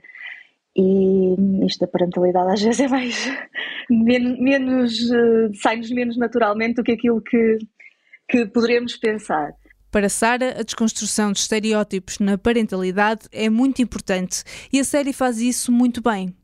e 0.75 1.35
isto 1.65 1.81
da 1.81 1.87
parentalidade 1.87 2.53
às 2.53 2.61
vezes 2.61 2.79
é 2.79 2.87
mais 2.87 3.27
menos, 3.89 4.39
menos 4.39 5.11
eh, 5.11 5.49
sai-nos 5.61 5.91
menos 5.91 6.17
naturalmente 6.17 6.75
do 6.75 6.83
que 6.83 6.93
aquilo 6.93 7.21
que, 7.21 7.59
que 8.27 8.45
poderíamos 8.47 8.97
pensar. 8.97 9.53
Para 9.91 10.09
Sara, 10.09 10.59
a 10.59 10.63
desconstrução 10.63 11.31
de 11.31 11.39
estereótipos 11.39 12.19
na 12.19 12.37
parentalidade 12.37 13.27
é 13.31 13.49
muito 13.49 13.81
importante 13.81 14.43
e 14.71 14.79
a 14.79 14.83
série 14.83 15.13
faz 15.13 15.39
isso 15.39 15.71
muito 15.71 16.01
bem. 16.01 16.35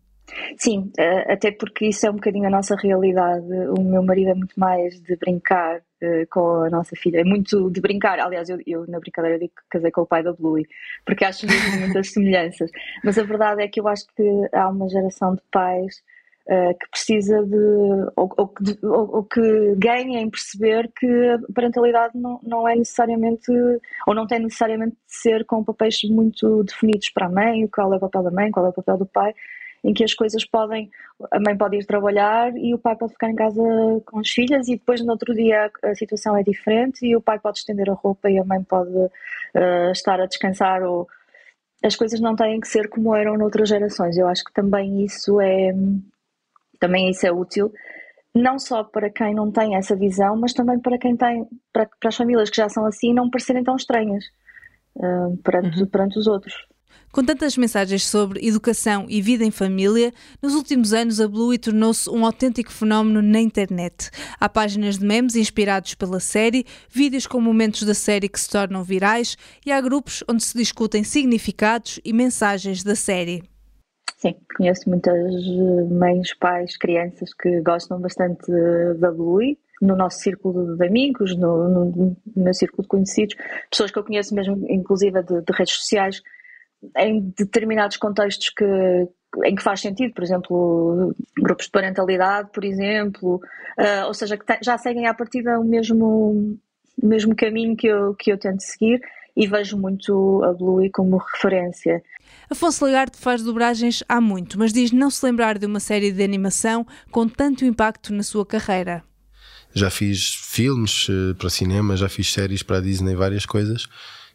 Sim, 0.58 0.92
eh, 0.98 1.34
até 1.34 1.52
porque 1.52 1.88
isso 1.88 2.08
é 2.08 2.10
um 2.10 2.16
bocadinho 2.16 2.48
a 2.48 2.50
nossa 2.50 2.76
realidade. 2.76 3.46
O 3.78 3.84
meu 3.84 4.02
marido 4.02 4.32
é 4.32 4.34
muito 4.34 4.60
mais 4.60 5.00
de 5.02 5.16
brincar 5.16 5.78
uh, 5.78 6.28
com 6.30 6.64
a 6.64 6.70
nossa 6.70 6.96
filha, 6.96 7.20
é 7.20 7.24
muito 7.24 7.70
de 7.70 7.82
brincar. 7.82 8.20
Aliás, 8.20 8.50
eu, 8.50 8.58
eu 8.66 8.88
na 8.88 9.00
brincadeira 9.00 9.38
digo 9.38 9.54
que 9.56 9.62
casei 9.70 9.92
com 9.92 10.02
o 10.02 10.06
pai 10.08 10.24
da 10.24 10.34
Bluey, 10.34 10.66
porque 11.06 11.26
acho 11.26 11.46
muitas 11.80 12.10
semelhanças. 12.12 12.72
Mas 13.04 13.18
a 13.18 13.24
verdade 13.24 13.62
é 13.64 13.68
que 13.68 13.80
eu 13.80 13.88
acho 13.88 14.06
que 14.16 14.24
há 14.54 14.70
uma 14.70 14.90
geração 14.90 15.36
de 15.36 15.42
pais 15.52 16.02
uh, 16.48 16.78
que 16.78 16.90
precisa 16.90 17.44
de 17.44 17.56
ou, 18.16 18.34
ou, 18.84 19.24
que, 19.24 19.76
ganha 19.78 20.20
em 20.20 20.30
perceber 20.30 20.92
que 20.96 21.08
a 21.08 21.54
parentalidade 21.54 22.18
não, 22.18 22.40
não 22.44 22.68
é 22.68 22.76
necessariamente, 22.76 23.52
ou 24.08 24.14
não 24.14 24.28
tem 24.28 24.40
necessariamente 24.40 24.92
de 24.92 25.16
ser 25.16 25.46
com 25.46 25.64
papéis 25.64 26.02
muito 26.04 26.64
definidos 26.64 27.10
para 27.10 27.28
a 27.28 27.30
mãe, 27.30 27.68
qual 27.68 27.94
é 27.94 27.98
o 27.98 28.00
papel 28.00 28.24
da 28.24 28.32
mãe, 28.32 28.52
qual 28.52 28.66
é 28.66 28.70
o 28.70 28.74
papel 28.74 28.98
do 28.98 29.06
pai 29.06 29.34
em 29.84 29.94
que 29.94 30.04
as 30.04 30.14
coisas 30.14 30.46
podem, 30.46 30.90
a 31.30 31.40
mãe 31.40 31.58
pode 31.58 31.78
ir 31.78 31.86
trabalhar 31.86 32.56
e 32.56 32.74
o 32.74 32.78
pai 32.78 32.96
pode 32.96 33.14
ficar 33.14 33.30
em 33.30 33.36
casa 33.36 33.62
com 34.06 34.20
as 34.20 34.30
filhas 34.30 34.68
e 34.70 34.78
depois 34.78 35.02
no 35.04 35.12
outro 35.12 35.34
dia 35.36 35.70
a 35.84 35.94
situação 35.94 36.38
é 36.38 36.44
diferente 36.44 37.06
e 37.06 37.16
o 37.16 37.22
pai 37.22 37.38
pode 37.38 37.60
estender 37.60 37.90
a 37.90 37.94
roupa 37.94 38.30
e 38.30 38.40
a 38.40 38.46
mãe 38.46 38.64
pode 38.64 38.96
uh, 38.96 39.92
estar 39.92 40.22
a 40.22 40.26
descansar 40.26 40.84
ou 40.84 41.08
as 41.84 41.98
coisas 41.98 42.22
não 42.22 42.34
têm 42.34 42.62
que 42.62 42.68
ser 42.68 42.88
como 42.88 43.14
eram 43.14 43.38
noutras 43.38 43.68
gerações. 43.68 44.18
Eu 44.18 44.28
acho 44.30 44.46
que 44.46 44.54
também 44.54 45.04
isso 45.04 45.42
é 45.42 45.74
também 46.84 47.10
isso 47.10 47.25
é 47.25 47.32
útil 47.32 47.72
não 48.36 48.58
só 48.58 48.84
para 48.84 49.10
quem 49.10 49.34
não 49.34 49.52
tem 49.52 49.75
essa 49.75 49.96
visão, 49.96 50.36
mas 50.36 50.54
também 50.54 50.80
para 50.80 50.98
quem 50.98 51.16
tem, 51.16 51.48
para, 51.72 51.88
para 52.00 52.10
as 52.10 52.16
famílias 52.16 52.50
que 52.50 52.58
já 52.58 52.68
são 52.68 52.86
assim, 52.86 53.13
não 53.13 53.30
parecerem 53.30 53.63
tão 53.63 53.75
estranhas 53.75 54.25
uh, 54.96 55.38
perante, 55.44 55.80
uhum. 55.80 55.86
perante 55.86 56.18
os 56.18 56.25
outros. 56.25 56.54
Com 57.12 57.24
tantas 57.24 57.56
mensagens 57.56 58.08
sobre 58.08 58.44
educação 58.44 59.06
e 59.08 59.22
vida 59.22 59.44
em 59.44 59.52
família, 59.52 60.12
nos 60.42 60.56
últimos 60.56 60.94
anos 60.94 61.22
a 61.22 61.28
Bluey 61.28 61.60
tornou-se 61.60 62.10
um 62.10 62.25
autêntico 62.25 62.72
fenómeno 62.72 63.22
na 63.22 63.40
internet. 63.40 64.10
Há 64.40 64.50
páginas 64.50 64.98
de 64.98 65.06
memes 65.06 65.36
inspirados 65.36 65.94
pela 65.94 66.20
série, 66.20 66.66
vídeos 66.90 67.28
com 67.28 67.40
momentos 67.40 67.84
da 67.84 67.94
série 67.94 68.28
que 68.28 68.40
se 68.40 68.50
tornam 68.50 68.84
virais 68.84 69.38
e 69.63 69.72
há 69.72 69.80
grupos 69.80 70.24
onde 70.28 70.44
se 70.44 70.58
discutem 70.58 71.04
significados 71.04 72.00
e 72.04 72.12
mensagens 72.12 72.84
da 72.84 72.96
série. 72.96 73.52
Sim, 74.17 74.36
conheço 74.55 74.89
muitas 74.89 75.45
mães, 75.91 76.33
pais, 76.36 76.77
crianças 76.77 77.33
que 77.33 77.62
gostam 77.62 78.00
bastante 78.00 78.50
da 78.98 79.12
Bluey 79.12 79.57
no 79.81 79.98
nosso 79.98 80.19
círculo 80.19 80.77
de 80.77 80.88
amigos, 80.88 81.36
no, 81.36 81.67
no, 81.67 81.86
no, 81.86 82.17
meu 82.36 82.53
círculo 82.53 82.83
de 82.83 82.88
conhecidos, 82.88 83.36
pessoas 83.69 83.91
que 83.91 84.00
eu 84.00 84.03
conheço 84.03 84.33
mesmo, 84.33 84.65
inclusive 84.69 85.22
de, 85.24 85.41
de 85.41 85.53
redes 85.53 85.74
sociais, 85.74 86.22
em 86.98 87.33
determinados 87.38 87.98
contextos 87.98 88.50
que, 88.50 88.65
em 89.43 89.55
que 89.55 89.62
faz 89.62 89.81
sentido, 89.81 90.13
por 90.13 90.24
exemplo, 90.24 91.13
grupos 91.38 91.65
de 91.65 91.72
parentalidade, 91.72 92.50
por 92.53 92.63
exemplo, 92.63 93.41
uh, 93.77 94.07
ou 94.07 94.13
seja, 94.13 94.38
que 94.38 94.45
já 94.62 94.77
seguem 94.77 95.05
à 95.05 95.13
partida 95.13 95.60
o 95.60 95.65
mesmo, 95.65 96.57
o 97.01 97.05
mesmo 97.05 97.36
caminho 97.36 97.75
que 97.75 97.88
eu, 97.88 98.13
que 98.15 98.31
eu 98.31 98.38
tento 98.38 98.62
seguir 98.62 99.01
e 99.36 99.48
vejo 99.48 99.78
muito 99.78 100.44
a 100.44 100.54
Bluey 100.54 100.90
como 100.92 101.18
referência. 101.18 102.02
Afonso 102.50 102.86
Lagarde 102.86 103.18
faz 103.18 103.42
dobragens 103.42 104.04
há 104.08 104.22
muito, 104.22 104.60
mas 104.60 104.72
diz 104.72 104.92
não 104.92 105.10
se 105.10 105.25
lembrar 105.25 105.58
de 105.58 105.66
uma 105.66 105.80
série 105.80 106.12
de 106.12 106.24
animação 106.24 106.86
com 107.12 107.28
tanto 107.28 107.66
impacto 107.66 108.13
na 108.13 108.24
sua 108.24 108.46
carreira. 108.46 109.04
Já 109.74 109.90
fiz 109.90 110.36
filmes 110.36 111.10
uh, 111.10 111.34
para 111.36 111.50
cinema, 111.50 111.98
já 111.98 112.08
fiz 112.08 112.32
séries 112.32 112.62
para 112.62 112.78
a 112.78 112.82
Disney, 112.82 113.16
várias 113.16 113.46
coisas, 113.46 113.88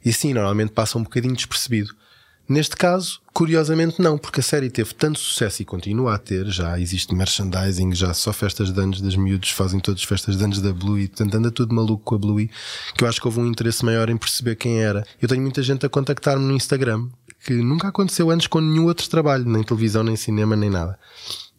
e 0.05 0.12
sim, 0.12 0.35
normalmente 0.35 0.73
passa 0.73 0.99
um 0.99 1.02
bocadinho 1.02 1.35
despercebido. 1.35 1.95
Neste 2.49 2.76
caso, 2.76 3.21
curiosamente 3.35 4.00
não, 4.00 4.17
porque 4.17 4.40
a 4.40 4.43
série 4.43 4.71
teve 4.71 4.95
tanto 4.95 5.19
sucesso 5.19 5.61
e 5.61 5.67
continua 5.67 6.14
a 6.14 6.19
ter, 6.19 6.47
já 6.47 6.81
existe 6.81 7.14
merchandising, 7.14 7.95
já 7.95 8.14
só 8.14 8.33
festas 8.33 8.73
de 8.73 8.81
anos 8.81 9.02
das 9.02 9.17
miúdos 9.17 9.50
fazem 9.50 9.78
todas 9.78 10.00
as 10.00 10.07
festas 10.07 10.38
de 10.38 10.43
anos 10.43 10.62
da 10.62 10.73
Bluey, 10.73 11.09
portanto 11.09 11.35
anda 11.35 11.50
tudo 11.50 11.75
maluco 11.75 12.02
com 12.02 12.14
a 12.14 12.19
Bluey, 12.19 12.50
que 12.97 13.05
eu 13.05 13.09
acho 13.09 13.21
que 13.21 13.26
houve 13.26 13.38
um 13.38 13.47
interesse 13.47 13.85
maior 13.85 14.09
em 14.09 14.17
perceber 14.17 14.57
quem 14.57 14.81
era. 14.81 15.07
Eu 15.21 15.28
tenho 15.28 15.43
muita 15.43 15.62
gente 15.62 15.85
a 15.85 15.90
contactar-me 15.90 16.43
no 16.43 16.55
Instagram, 16.55 17.07
que 17.45 17.52
nunca 17.52 17.88
aconteceu 17.88 18.31
antes 18.31 18.47
com 18.47 18.61
nenhum 18.61 18.87
outro 18.87 19.07
trabalho, 19.11 19.45
nem 19.45 19.62
televisão, 19.62 20.02
nem 20.02 20.17
cinema, 20.17 20.57
nem 20.57 20.71
nada. 20.71 20.99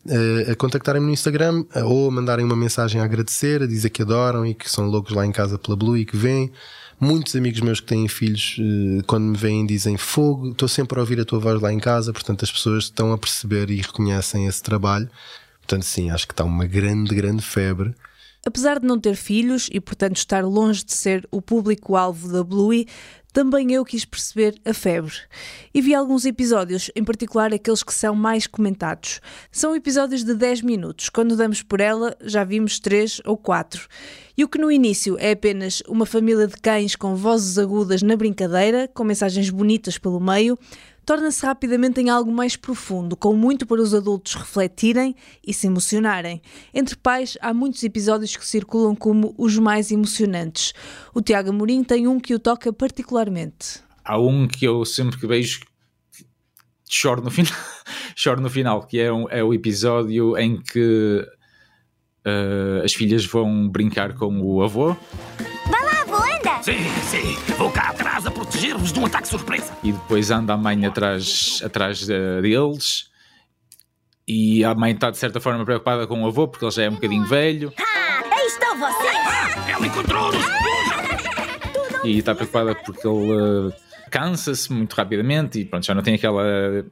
Uh, 0.08 0.51
a 0.51 0.55
contactarem-me 0.55 1.05
no 1.05 1.13
Instagram 1.13 1.65
uh, 1.75 1.86
ou 1.86 2.08
a 2.08 2.12
mandarem 2.12 2.43
uma 2.43 2.55
mensagem 2.55 3.00
a 3.00 3.03
agradecer, 3.03 3.62
a 3.62 3.67
dizer 3.67 3.91
que 3.91 4.01
adoram 4.01 4.43
e 4.43 4.55
que 4.55 4.69
são 4.69 4.88
loucos 4.88 5.13
lá 5.13 5.24
em 5.24 5.31
casa 5.31 5.60
pela 5.60 5.77
Blue 5.77 5.96
e 5.96 6.03
que 6.03 6.17
vêm. 6.17 6.51
Muitos 7.00 7.34
amigos 7.36 7.62
meus 7.62 7.79
que 7.79 7.88
têm 7.88 8.08
filhos, 8.10 8.58
uh, 8.60 9.03
quando 9.08 9.24
me 9.24 9.38
veem, 9.38 9.65
dizem 9.65 9.96
fogo, 9.96 10.51
estou 10.51 10.68
sempre 10.68 10.98
a 10.98 11.01
ouvir 11.01 11.20
a 11.22 11.25
tua 11.25 11.39
voz 11.39 11.62
lá 11.62 11.72
em 11.72 11.79
casa. 11.79 12.12
Portanto, 12.12 12.44
as 12.44 12.51
pessoas 12.51 12.86
estão 12.86 13.13
a 13.13 13.18
perceber 13.18 13.70
e 13.70 13.77
reconhecem 13.77 14.48
esse 14.48 14.62
trabalho. 14.62 15.10
Portanto, 15.60 15.84
sim, 15.84 16.10
acho 16.10 16.27
que 16.27 16.34
está 16.34 16.44
uma 16.44 16.65
grande, 16.65 17.15
grande 17.15 17.41
febre. 17.41 17.96
Apesar 18.46 18.79
de 18.79 18.88
não 18.88 19.00
ter 19.00 19.15
filhos 19.15 19.69
e, 19.72 19.79
portanto, 19.79 20.17
estar 20.17 20.46
longe 20.46 20.83
de 20.83 20.94
ser 20.94 21.27
o 21.29 21.42
público-alvo 21.42 22.31
da 22.31 22.44
Bluey, 22.44 22.87
também 23.31 23.72
eu 23.72 23.85
quis 23.85 24.05
perceber 24.05 24.59
a 24.66 24.74
febre. 24.74 25.13
E 25.74 25.81
vi 25.81 25.94
alguns 25.94 26.25
episódios, 26.25 26.90
em 26.96 27.03
particular 27.03 27.53
aqueles 27.53 27.83
que 27.83 27.94
são 27.94 28.16
mais 28.16 28.48
comentados. 28.48 29.22
São 29.51 29.75
episódios 29.75 30.24
de 30.24 30.33
10 30.33 30.61
minutos. 30.63 31.09
Quando 31.09 31.35
damos 31.35 31.61
por 31.61 31.79
ela, 31.79 32.16
já 32.22 32.44
vimos 32.44 32.79
3 32.79 33.22
ou 33.25 33.37
4. 33.37 33.87
E 34.35 34.44
o 34.44 34.48
que 34.48 34.57
no 34.57 34.72
início 34.72 35.16
é 35.20 35.31
apenas 35.31 35.83
uma 35.87 36.05
família 36.05 36.48
de 36.48 36.55
cães 36.57 36.96
com 36.96 37.16
vozes 37.16 37.57
agudas 37.57 38.01
na 38.01 38.16
brincadeira, 38.16 38.90
com 38.94 39.03
mensagens 39.03 39.50
bonitas 39.50 39.98
pelo 39.98 40.20
meio, 40.20 40.57
torna-se 41.09 41.43
rapidamente 41.43 42.00
em 42.00 42.07
algo 42.11 42.31
mais 42.31 42.55
profundo, 42.55 43.17
com 43.17 43.33
muito 43.33 43.65
para 43.65 43.81
os 43.81 43.95
adultos 43.95 44.35
refletirem 44.35 45.15
e 45.43 45.51
se 45.51 45.65
emocionarem. 45.65 46.39
Entre 46.72 46.95
pais, 46.95 47.35
há 47.41 47.51
muitos 47.51 47.81
episódios 47.81 48.35
que 48.35 48.45
circulam 48.45 48.95
como 48.95 49.33
os 49.35 49.57
mais 49.57 49.89
emocionantes. 49.89 50.72
O 51.11 51.19
Tiago 51.19 51.50
Amorim 51.50 51.83
tem 51.83 52.07
um 52.07 52.19
que 52.19 52.35
o 52.35 52.37
toca 52.37 52.72
particularmente. 52.72 53.79
Há 54.05 54.19
um 54.19 54.48
que 54.48 54.63
eu 54.63 54.85
sempre 54.85 55.17
que 55.17 55.25
vejo 55.25 55.61
choro 56.87 57.24
no 57.24 57.31
final, 57.31 57.57
choro 58.15 58.39
no 58.39 58.50
final 58.51 58.85
que 58.85 59.00
é, 59.00 59.11
um, 59.11 59.27
é 59.31 59.43
o 59.43 59.51
episódio 59.51 60.37
em 60.37 60.61
que 60.61 61.27
uh, 62.24 62.85
as 62.85 62.93
filhas 62.93 63.25
vão 63.25 63.67
brincar 63.67 64.13
com 64.13 64.39
o 64.43 64.61
avô 64.61 64.95
Sim, 66.70 67.36
sim. 67.36 67.53
Vou 67.55 67.72
cá 67.72 67.90
atrás 67.90 68.27
a 68.27 68.32
proteger-vos 68.32 68.94
de 68.94 69.00
um 69.00 69.05
ataque 69.08 69.27
surpresa. 69.27 69.75
E 69.82 69.92
depois 69.92 70.29
anda 70.29 70.53
a 70.53 70.58
mãe 70.58 70.86
atrás, 70.86 71.60
atrás 71.66 72.03
uh, 72.03 72.42
deles. 72.44 73.10
E 74.27 74.64
a 74.64 74.75
mãe 74.75 74.92
está 74.92 75.10
de 75.10 75.18
certa 75.18 75.40
forma 75.40 75.66
preocupada 75.66 76.05
com 76.05 76.22
o 76.22 76.27
avô 76.27 76.48
porque 76.48 76.64
ele 76.64 76.72
já 76.72 76.84
é 76.84 76.90
um 76.90 76.94
bocadinho 76.94 77.25
velho. 77.25 77.74
Ah, 77.75 78.24
aí 78.32 78.46
estão 78.46 78.77
vocês! 78.77 79.18
Ah, 79.25 79.72
ela 79.72 79.88
encontrou-nos! 79.88 80.46
e 82.03 82.20
está 82.20 82.36
preocupada 82.36 82.75
porque 82.75 83.08
ele 83.08 83.34
uh, 83.34 83.74
cansa-se 84.12 84.72
muito 84.72 84.94
rapidamente 84.94 85.60
e 85.60 85.66
pronto, 85.66 85.84
já 85.84 85.96
não 85.96 86.03
tem 86.03 86.14
aquela 86.14 86.86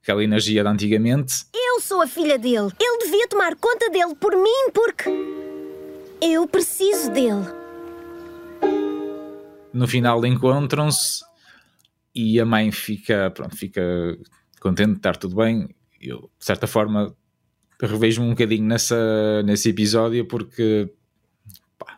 aquela 0.00 0.22
energia 0.22 0.62
de 0.62 0.68
antigamente. 0.68 1.46
Eu 1.52 1.80
sou 1.80 2.00
a 2.00 2.06
filha 2.06 2.38
dele. 2.38 2.70
Ele 2.80 2.98
devia 3.04 3.26
tomar 3.26 3.56
conta 3.56 3.90
dele 3.90 4.14
por 4.14 4.36
mim 4.36 4.70
porque 4.72 5.10
eu 6.20 6.46
preciso 6.46 7.10
dele 7.10 7.61
no 9.72 9.86
final 9.86 10.24
encontram-se 10.26 11.24
e 12.14 12.38
a 12.40 12.44
mãe 12.44 12.70
fica, 12.70 13.30
pronto, 13.30 13.56
fica 13.56 13.82
contente 14.60 14.92
de 14.92 14.96
estar 14.98 15.16
tudo 15.16 15.36
bem. 15.36 15.74
Eu, 16.00 16.30
de 16.38 16.44
certa 16.44 16.66
forma, 16.66 17.14
revejo-me 17.80 18.26
um 18.26 18.30
bocadinho 18.30 18.64
nessa, 18.64 19.42
nesse 19.44 19.70
episódio 19.70 20.26
porque 20.26 20.92
pá, 21.78 21.96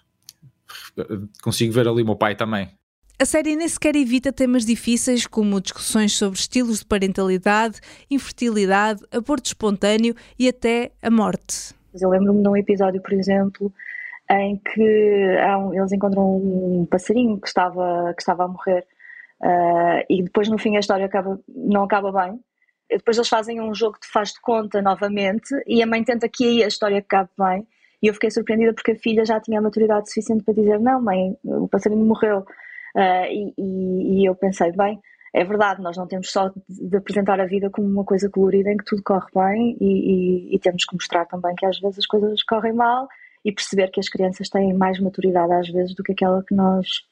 consigo 1.42 1.72
ver 1.72 1.88
ali 1.88 2.02
o 2.02 2.06
meu 2.06 2.16
pai 2.16 2.34
também. 2.34 2.70
A 3.16 3.24
série 3.24 3.54
nem 3.54 3.68
sequer 3.68 3.94
evita 3.94 4.32
temas 4.32 4.66
difíceis 4.66 5.24
como 5.26 5.60
discussões 5.60 6.12
sobre 6.12 6.38
estilos 6.38 6.80
de 6.80 6.84
parentalidade, 6.84 7.80
infertilidade, 8.10 9.02
aborto 9.12 9.46
espontâneo 9.46 10.16
e 10.36 10.48
até 10.48 10.90
a 11.00 11.10
morte. 11.10 11.74
Eu 12.00 12.10
lembro-me 12.10 12.42
de 12.42 12.48
um 12.48 12.56
episódio, 12.56 13.00
por 13.00 13.12
exemplo, 13.12 13.72
em 14.40 14.56
que 14.56 15.36
um, 15.56 15.74
eles 15.74 15.92
encontram 15.92 16.36
um 16.36 16.86
passarinho 16.90 17.40
que 17.40 17.46
estava, 17.46 18.12
que 18.14 18.22
estava 18.22 18.44
a 18.44 18.48
morrer 18.48 18.86
uh, 19.42 20.04
e 20.08 20.22
depois 20.22 20.48
no 20.48 20.58
fim 20.58 20.76
a 20.76 20.80
história 20.80 21.06
acaba, 21.06 21.38
não 21.48 21.84
acaba 21.84 22.12
bem. 22.12 22.40
E 22.90 22.98
depois 22.98 23.16
eles 23.16 23.28
fazem 23.28 23.60
um 23.60 23.74
jogo 23.74 23.98
de 24.00 24.06
faz 24.06 24.32
de 24.32 24.40
conta 24.40 24.82
novamente 24.82 25.54
e 25.66 25.82
a 25.82 25.86
mãe 25.86 26.04
tenta 26.04 26.28
que 26.28 26.44
aí 26.44 26.64
a 26.64 26.68
história 26.68 26.98
acabe 26.98 27.30
bem. 27.38 27.66
E 28.02 28.06
eu 28.06 28.14
fiquei 28.14 28.30
surpreendida 28.30 28.74
porque 28.74 28.92
a 28.92 28.98
filha 28.98 29.24
já 29.24 29.40
tinha 29.40 29.58
a 29.58 29.62
maturidade 29.62 30.08
suficiente 30.08 30.44
para 30.44 30.54
dizer: 30.54 30.78
Não, 30.78 31.00
mãe, 31.00 31.36
o 31.42 31.66
passarinho 31.68 32.04
morreu. 32.04 32.40
Uh, 32.94 33.26
e, 33.30 33.54
e, 33.56 34.20
e 34.20 34.28
eu 34.28 34.34
pensei: 34.34 34.70
Bem, 34.72 35.00
é 35.34 35.42
verdade, 35.42 35.82
nós 35.82 35.96
não 35.96 36.06
temos 36.06 36.30
só 36.30 36.52
de 36.68 36.96
apresentar 36.96 37.40
a 37.40 37.46
vida 37.46 37.68
como 37.68 37.88
uma 37.88 38.04
coisa 38.04 38.30
colorida 38.30 38.70
em 38.70 38.76
que 38.76 38.84
tudo 38.84 39.02
corre 39.02 39.26
bem 39.34 39.76
e, 39.80 39.84
e, 39.84 40.54
e, 40.54 40.58
temos 40.60 40.84
que 40.84 40.94
mostrar 40.94 41.24
também 41.26 41.56
que 41.56 41.66
às 41.66 41.80
vezes 41.80 41.98
as 41.98 42.06
coisas 42.06 42.40
correm 42.44 42.72
mal 42.72 43.08
e 43.44 43.52
perceber 43.52 43.90
que 43.90 44.00
as 44.00 44.08
crianças 44.08 44.48
têm 44.48 44.72
mais 44.72 44.98
maturidade 44.98 45.52
às 45.52 45.68
vezes 45.68 45.94
do 45.94 46.02
que 46.02 46.12
aquela 46.12 46.42
que 46.42 46.54
nós 46.54 47.04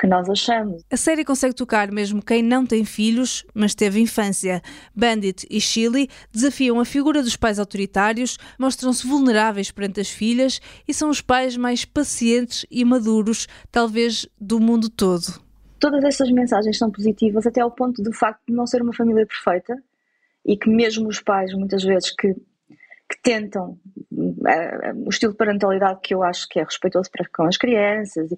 que 0.00 0.06
nós 0.06 0.30
achamos. 0.30 0.84
A 0.90 0.96
série 0.96 1.24
consegue 1.24 1.54
tocar 1.54 1.90
mesmo 1.90 2.24
quem 2.24 2.40
não 2.40 2.64
tem 2.64 2.84
filhos, 2.84 3.44
mas 3.52 3.74
teve 3.74 4.00
infância. 4.00 4.62
Bandit 4.94 5.44
e 5.50 5.60
Chili 5.60 6.08
desafiam 6.30 6.78
a 6.78 6.84
figura 6.84 7.20
dos 7.20 7.34
pais 7.34 7.58
autoritários, 7.58 8.38
mostram-se 8.58 9.06
vulneráveis 9.06 9.72
perante 9.72 10.00
as 10.00 10.08
filhas 10.08 10.60
e 10.86 10.94
são 10.94 11.10
os 11.10 11.20
pais 11.20 11.56
mais 11.56 11.84
pacientes 11.84 12.64
e 12.70 12.84
maduros, 12.84 13.48
talvez, 13.72 14.26
do 14.40 14.60
mundo 14.60 14.88
todo. 14.88 15.42
Todas 15.80 16.04
essas 16.04 16.30
mensagens 16.30 16.78
são 16.78 16.90
positivas 16.90 17.46
até 17.46 17.60
ao 17.60 17.70
ponto 17.70 18.02
do 18.02 18.12
facto 18.12 18.42
de 18.46 18.54
não 18.54 18.66
ser 18.66 18.82
uma 18.82 18.92
família 18.92 19.26
perfeita 19.26 19.76
e 20.46 20.56
que 20.56 20.70
mesmo 20.70 21.08
os 21.08 21.20
pais, 21.20 21.52
muitas 21.54 21.82
vezes, 21.82 22.10
que, 22.12 22.34
que 22.34 23.22
tentam 23.22 23.78
uh, 24.48 25.04
o 25.06 25.10
estilo 25.10 25.32
de 25.32 25.38
parentalidade 25.38 26.00
que 26.02 26.14
eu 26.14 26.22
acho 26.22 26.48
que 26.48 26.58
é 26.58 26.64
respeitoso 26.64 27.10
para 27.10 27.28
com 27.28 27.44
as 27.44 27.56
crianças, 27.56 28.30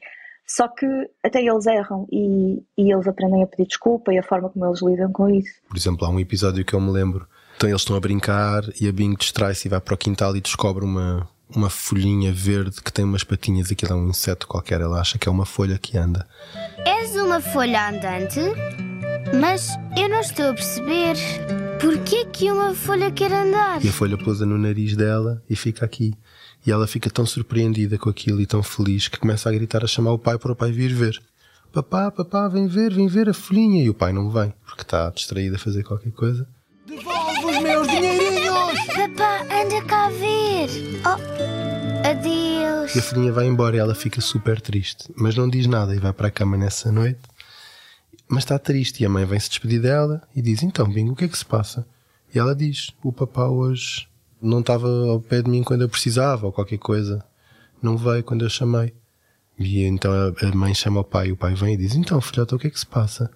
só 0.51 0.67
que 0.67 0.87
até 1.23 1.41
eles 1.41 1.65
erram 1.67 2.09
e, 2.11 2.61
e 2.77 2.93
eles 2.93 3.07
aprendem 3.07 3.43
a 3.43 3.47
pedir 3.47 3.69
desculpa 3.69 4.13
e 4.13 4.19
a 4.19 4.23
forma 4.23 4.51
como 4.51 4.67
eles 4.67 4.83
lidam 4.83 5.13
com 5.13 5.29
isso. 5.29 5.53
Por 5.69 5.77
exemplo, 5.77 6.05
há 6.05 6.11
um 6.11 6.19
episódio 6.19 6.65
que 6.65 6.75
eu 6.75 6.81
me 6.81 6.91
lembro. 6.91 7.25
Então 7.57 7.69
eles 7.69 7.83
estão 7.83 7.95
a 7.95 8.01
brincar 8.01 8.63
e 8.81 8.89
a 8.89 8.93
Bing 8.93 9.15
distrai-se 9.15 9.69
e 9.69 9.71
vai 9.71 9.81
para 9.81 9.95
o 9.95 9.97
quintal 9.97 10.35
e 10.35 10.41
descobre 10.41 10.85
uma, 10.85 11.29
uma 11.55 11.71
folhinha 11.71 12.33
verde 12.33 12.83
que 12.83 12.93
tem 12.93 13.05
umas 13.05 13.23
patinhas. 13.23 13.71
Aquilo 13.71 13.93
é 13.93 13.95
um 13.95 14.09
inseto 14.09 14.49
qualquer. 14.49 14.81
Ela 14.81 15.01
acha 15.01 15.19
que 15.19 15.29
é 15.29 15.31
uma 15.31 15.47
folha 15.47 15.79
que 15.79 15.97
anda. 15.97 16.27
És 16.85 17.15
uma 17.15 17.41
folha 17.41 17.89
andante? 17.89 18.41
Mas 19.39 19.69
eu 19.97 20.09
não 20.09 20.21
estou 20.21 20.51
a 20.51 20.55
perceber. 20.55 21.15
Porquê 21.81 22.27
que 22.27 22.51
uma 22.51 22.75
folha 22.75 23.11
quer 23.11 23.33
andar? 23.33 23.83
E 23.83 23.89
a 23.89 23.93
folha 23.93 24.19
pousa 24.19 24.45
no 24.45 24.59
nariz 24.59 24.95
dela 24.95 25.43
e 25.49 25.57
fica 25.57 25.85
aqui. 25.85 26.13
E 26.67 26.71
ela 26.71 26.87
fica 26.87 27.09
tão 27.09 27.25
surpreendida 27.25 27.97
com 27.97 28.11
aquilo 28.11 28.41
e 28.41 28.47
tão 28.47 28.63
feliz 28.63 29.09
que 29.09 29.19
começa 29.19 29.49
a 29.49 29.53
gritar 29.53 29.83
a 29.83 29.87
chamar 29.87 30.13
o 30.13 30.19
pai 30.19 30.39
para 30.39 30.53
o 30.53 30.57
pai 30.57 30.71
vir 30.71 30.93
ver. 30.93 31.19
Papá, 31.73 32.11
papá, 32.11 32.49
vem 32.49 32.67
ver, 32.67 32.93
vem 32.93 33.09
ver 33.09 33.31
a 33.31 33.35
folhinha. 33.35 33.83
E 33.83 33.89
o 33.89 33.95
pai 33.95 34.13
não 34.13 34.29
vem, 34.31 34.53
porque 34.67 34.83
está 34.83 35.09
distraído 35.09 35.57
a 35.57 35.59
fazer 35.59 35.83
qualquer 35.83 36.13
coisa. 36.13 36.47
Devolve 36.87 37.47
os 37.47 37.63
meus 37.63 37.89
dinheirinhos! 37.89 38.87
Papá, 38.95 39.41
anda 39.43 39.83
cá 39.87 40.11
ver. 40.11 40.69
Oh, 41.07 42.07
adeus. 42.07 42.95
E 42.95 42.99
a 42.99 43.03
folhinha 43.03 43.33
vai 43.33 43.47
embora 43.47 43.77
e 43.77 43.79
ela 43.79 43.95
fica 43.95 44.21
super 44.21 44.61
triste, 44.61 45.11
mas 45.17 45.35
não 45.35 45.49
diz 45.49 45.67
nada 45.67 45.95
e 45.95 45.99
vai 45.99 46.13
para 46.13 46.29
a 46.29 46.31
cama 46.31 46.59
nessa 46.59 46.93
noite. 46.93 47.21
Mas 48.31 48.45
está 48.45 48.61
triste 48.61 49.03
e 49.03 49.07
a 49.07 49.09
mãe 49.09 49.25
vem 49.25 49.41
se 49.41 49.49
despedir 49.49 49.83
dela 49.83 50.23
e 50.37 50.41
diz: 50.41 50.63
Então, 50.63 50.89
Bingo, 50.89 51.15
o 51.15 51.17
que 51.17 51.25
é 51.25 51.29
que 51.29 51.37
se 51.37 51.45
passa? 51.45 51.85
E 52.33 52.39
ela 52.39 52.55
diz: 52.55 52.91
O 53.03 53.13
papá 53.13 53.49
hoje 53.49 54.07
não 54.41 54.61
estava 54.61 54.87
ao 55.09 55.21
pé 55.21 55.43
de 55.43 55.51
mim 55.51 55.65
quando 55.65 55.83
eu 55.83 55.89
precisava 55.89 56.47
ou 56.47 56.53
qualquer 56.53 56.79
coisa. 56.79 57.25
Não 57.83 57.97
veio 57.97 58.23
quando 58.23 58.45
eu 58.45 58.49
chamei. 58.49 58.95
E 59.59 59.83
então 59.83 60.13
a 60.13 60.55
mãe 60.55 60.73
chama 60.75 61.01
o 61.01 61.05
pai, 61.05 61.33
o 61.33 61.37
pai 61.37 61.55
vem 61.55 61.75
e 61.75 61.77
diz: 61.77 61.97
Então, 61.97 62.21
filhota, 62.21 62.55
o 62.55 62.59
que 62.59 62.69
é 62.69 62.71
que 62.71 62.79
se 62.79 62.87
passa? 62.87 63.29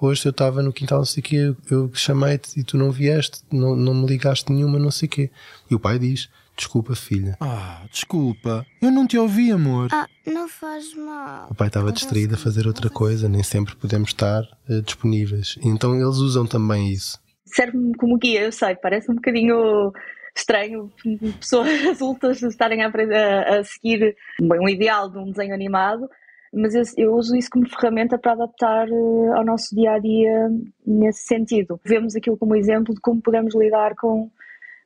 Hoje 0.00 0.26
eu 0.26 0.30
estava 0.30 0.60
no 0.62 0.72
quintal, 0.72 0.98
não 0.98 1.04
sei 1.04 1.20
o 1.20 1.24
quê, 1.24 1.54
eu 1.70 1.88
chamei-te 1.94 2.58
e 2.58 2.64
tu 2.64 2.76
não 2.76 2.90
vieste, 2.90 3.42
não, 3.52 3.76
não 3.76 3.94
me 3.94 4.06
ligaste 4.06 4.50
nenhuma, 4.50 4.80
não 4.80 4.90
sei 4.90 5.06
o 5.06 5.10
quê. 5.10 5.30
E 5.70 5.76
o 5.76 5.78
pai 5.78 5.96
diz: 5.96 6.28
Desculpa, 6.60 6.94
filha. 6.94 7.38
Ah, 7.40 7.86
desculpa. 7.90 8.66
Eu 8.82 8.90
não 8.90 9.06
te 9.06 9.16
ouvi, 9.16 9.50
amor. 9.50 9.88
Ah, 9.90 10.06
não 10.26 10.46
faz 10.46 10.94
mal. 10.94 11.48
O 11.50 11.54
pai 11.54 11.68
estava 11.68 11.90
distraído 11.90 12.34
a 12.34 12.38
fazer 12.38 12.66
outra 12.66 12.90
coisa, 12.90 13.30
nem 13.30 13.42
sempre 13.42 13.74
podemos 13.74 14.10
estar 14.10 14.42
uh, 14.68 14.82
disponíveis. 14.82 15.58
Então 15.64 15.94
eles 15.94 16.18
usam 16.18 16.46
também 16.46 16.92
isso. 16.92 17.18
Serve-me 17.46 17.94
como 17.94 18.18
guia, 18.18 18.42
eu 18.42 18.52
sei, 18.52 18.74
parece 18.74 19.10
um 19.10 19.14
bocadinho 19.14 19.90
estranho 20.36 20.92
pessoas 21.40 21.70
adultas 21.88 22.42
estarem 22.42 22.82
a, 22.82 22.88
a, 22.88 23.58
a 23.58 23.64
seguir 23.64 24.14
bem, 24.38 24.60
um 24.60 24.68
ideal 24.68 25.08
de 25.08 25.16
um 25.16 25.30
desenho 25.30 25.54
animado, 25.54 26.10
mas 26.52 26.74
eu, 26.74 26.82
eu, 26.98 27.14
uso 27.14 27.34
isso 27.36 27.48
como 27.50 27.66
ferramenta 27.70 28.18
para 28.18 28.32
adaptar 28.32 28.86
uh, 28.86 29.32
ao 29.34 29.44
nosso 29.46 29.74
dia 29.74 29.92
a 29.92 29.98
dia 29.98 30.50
nesse 30.86 31.24
sentido. 31.24 31.80
Vemos 31.86 32.14
aquilo 32.14 32.36
como 32.36 32.54
exemplo 32.54 32.94
de 32.94 33.00
como 33.00 33.22
podemos 33.22 33.54
lidar 33.54 33.94
com, 33.96 34.30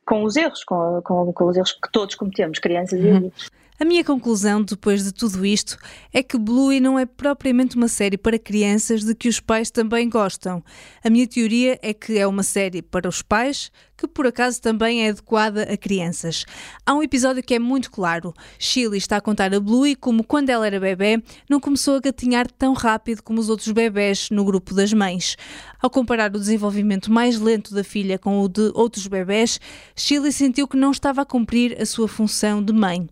com 0.06 0.24
os 0.24 0.36
erros, 0.36 0.64
com, 0.64 1.00
com, 1.02 1.32
com 1.32 1.44
os 1.46 1.56
erros 1.56 1.72
que 1.72 1.90
todos 1.92 2.14
cometemos, 2.14 2.58
crianças 2.58 3.00
e 3.00 3.04
uhum. 3.04 3.16
adultos. 3.16 3.50
A 3.78 3.84
minha 3.84 4.04
conclusão, 4.04 4.62
depois 4.62 5.02
de 5.02 5.12
tudo 5.12 5.44
isto, 5.44 5.76
é 6.12 6.22
que 6.22 6.38
Bluey 6.38 6.78
não 6.78 6.96
é 6.96 7.04
propriamente 7.04 7.74
uma 7.74 7.88
série 7.88 8.16
para 8.16 8.38
crianças 8.38 9.02
de 9.02 9.16
que 9.16 9.28
os 9.28 9.40
pais 9.40 9.68
também 9.68 10.08
gostam. 10.08 10.62
A 11.02 11.10
minha 11.10 11.26
teoria 11.26 11.76
é 11.82 11.92
que 11.92 12.16
é 12.16 12.24
uma 12.24 12.44
série 12.44 12.80
para 12.80 13.08
os 13.08 13.20
pais 13.20 13.72
que 13.96 14.06
por 14.06 14.26
acaso 14.26 14.60
também 14.60 15.06
é 15.06 15.10
adequada 15.10 15.62
a 15.62 15.76
crianças. 15.76 16.44
Há 16.84 16.94
um 16.94 17.02
episódio 17.02 17.42
que 17.42 17.54
é 17.54 17.58
muito 17.58 17.90
claro. 17.90 18.34
Chile 18.58 18.96
está 18.96 19.16
a 19.16 19.20
contar 19.20 19.54
a 19.54 19.60
Bluey 19.60 19.94
como 19.94 20.24
quando 20.24 20.50
ela 20.50 20.66
era 20.66 20.80
bebê 20.80 21.22
não 21.48 21.60
começou 21.60 21.96
a 21.96 22.00
gatinhar 22.00 22.50
tão 22.50 22.72
rápido 22.72 23.22
como 23.22 23.40
os 23.40 23.48
outros 23.48 23.70
bebés 23.70 24.28
no 24.30 24.44
grupo 24.44 24.74
das 24.74 24.92
mães. 24.92 25.36
Ao 25.80 25.90
comparar 25.90 26.34
o 26.34 26.38
desenvolvimento 26.38 27.12
mais 27.12 27.38
lento 27.38 27.74
da 27.74 27.84
filha 27.84 28.18
com 28.18 28.40
o 28.40 28.48
de 28.48 28.72
outros 28.74 29.06
bebés, 29.06 29.60
Chile 29.94 30.32
sentiu 30.32 30.66
que 30.66 30.76
não 30.76 30.90
estava 30.90 31.22
a 31.22 31.26
cumprir 31.26 31.80
a 31.80 31.86
sua 31.86 32.08
função 32.08 32.62
de 32.62 32.72
mãe. 32.72 33.08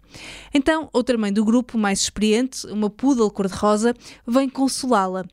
Então, 0.55 0.89
outra 0.93 1.19
mãe 1.19 1.33
do 1.33 1.45
grupo, 1.45 1.77
mais 1.77 2.01
experiente, 2.01 2.67
uma 2.67 2.89
poodle 2.89 3.31
cor-de-rosa, 3.31 3.95
vem 4.27 4.49
consolá-la. 4.49 5.25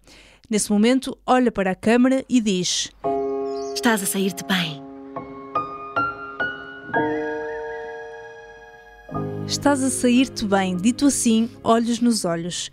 Nesse 0.49 0.71
momento, 0.71 1.17
olha 1.25 1.51
para 1.51 1.71
a 1.71 1.75
câmara 1.75 2.25
e 2.27 2.41
diz: 2.41 2.89
Estás 3.75 4.01
a 4.01 4.05
sair-te 4.05 4.43
bem. 4.43 4.88
Estás 9.49 9.83
a 9.83 9.89
sair-te 9.89 10.45
bem, 10.45 10.77
dito 10.77 11.07
assim, 11.07 11.49
olhos 11.63 11.99
nos 11.99 12.23
olhos. 12.23 12.69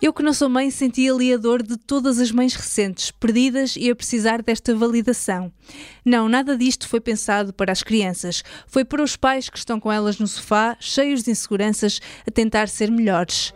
Eu 0.00 0.12
que 0.12 0.22
não 0.22 0.32
sou 0.32 0.48
mãe 0.48 0.70
senti 0.70 1.10
ali 1.10 1.34
a 1.34 1.36
dor 1.36 1.60
de 1.60 1.76
todas 1.76 2.20
as 2.20 2.30
mães 2.30 2.54
recentes, 2.54 3.10
perdidas 3.10 3.74
e 3.76 3.90
a 3.90 3.96
precisar 3.96 4.40
desta 4.40 4.72
validação. 4.72 5.52
Não, 6.04 6.28
nada 6.28 6.56
disto 6.56 6.88
foi 6.88 7.00
pensado 7.00 7.52
para 7.52 7.72
as 7.72 7.82
crianças. 7.82 8.44
Foi 8.68 8.84
para 8.84 9.02
os 9.02 9.16
pais 9.16 9.48
que 9.48 9.58
estão 9.58 9.80
com 9.80 9.90
elas 9.90 10.20
no 10.20 10.28
sofá, 10.28 10.76
cheios 10.78 11.24
de 11.24 11.32
inseguranças, 11.32 12.00
a 12.24 12.30
tentar 12.30 12.68
ser 12.68 12.92
melhores. 12.92 13.52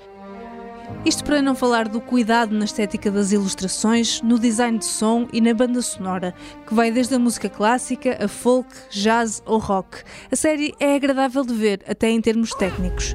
Isto 1.05 1.25
para 1.25 1.43
não 1.43 1.55
falar 1.55 1.89
do 1.89 2.01
cuidado 2.01 2.55
na 2.55 2.65
estética 2.65 3.11
das 3.11 3.31
ilustrações, 3.31 4.23
no 4.23 4.39
design 4.39 4.79
de 4.79 4.87
som 4.87 5.29
e 5.33 5.41
na 5.41 5.53
banda 5.53 5.83
sonora, 5.83 6.35
que 6.67 6.75
vai 6.75 6.91
desde 6.91 7.15
a 7.15 7.19
música 7.19 7.49
clássica 7.49 8.25
a 8.25 8.29
folk, 8.29 8.69
jazz 8.91 9.43
ou 9.45 9.59
rock. 9.59 9.99
A 10.33 10.37
série 10.37 10.75
é 10.81 10.95
agradável 10.95 11.45
de 11.45 11.55
ver, 11.55 11.83
até 11.87 12.09
em 12.09 12.21
termos 12.21 12.51
técnicos. 12.55 13.15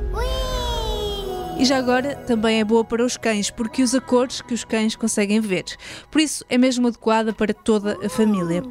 E 1.60 1.65
já 1.65 1.77
agora 1.77 2.15
também 2.15 2.60
é 2.60 2.63
boa 2.63 2.86
para 2.86 3.03
os 3.03 3.17
cães, 3.17 3.49
porque 3.51 3.84
usa 3.84 3.99
cores 3.99 4.41
que 4.41 4.53
os 4.53 4.63
cães 4.63 4.95
conseguem 4.95 5.41
ver. 5.41 5.65
Por 6.10 6.21
isso 6.21 6.45
é 6.47 6.58
mesmo 6.58 6.88
adequada 6.88 7.34
para 7.34 7.53
toda 7.53 7.97
a 8.05 8.08
família. 8.08 8.63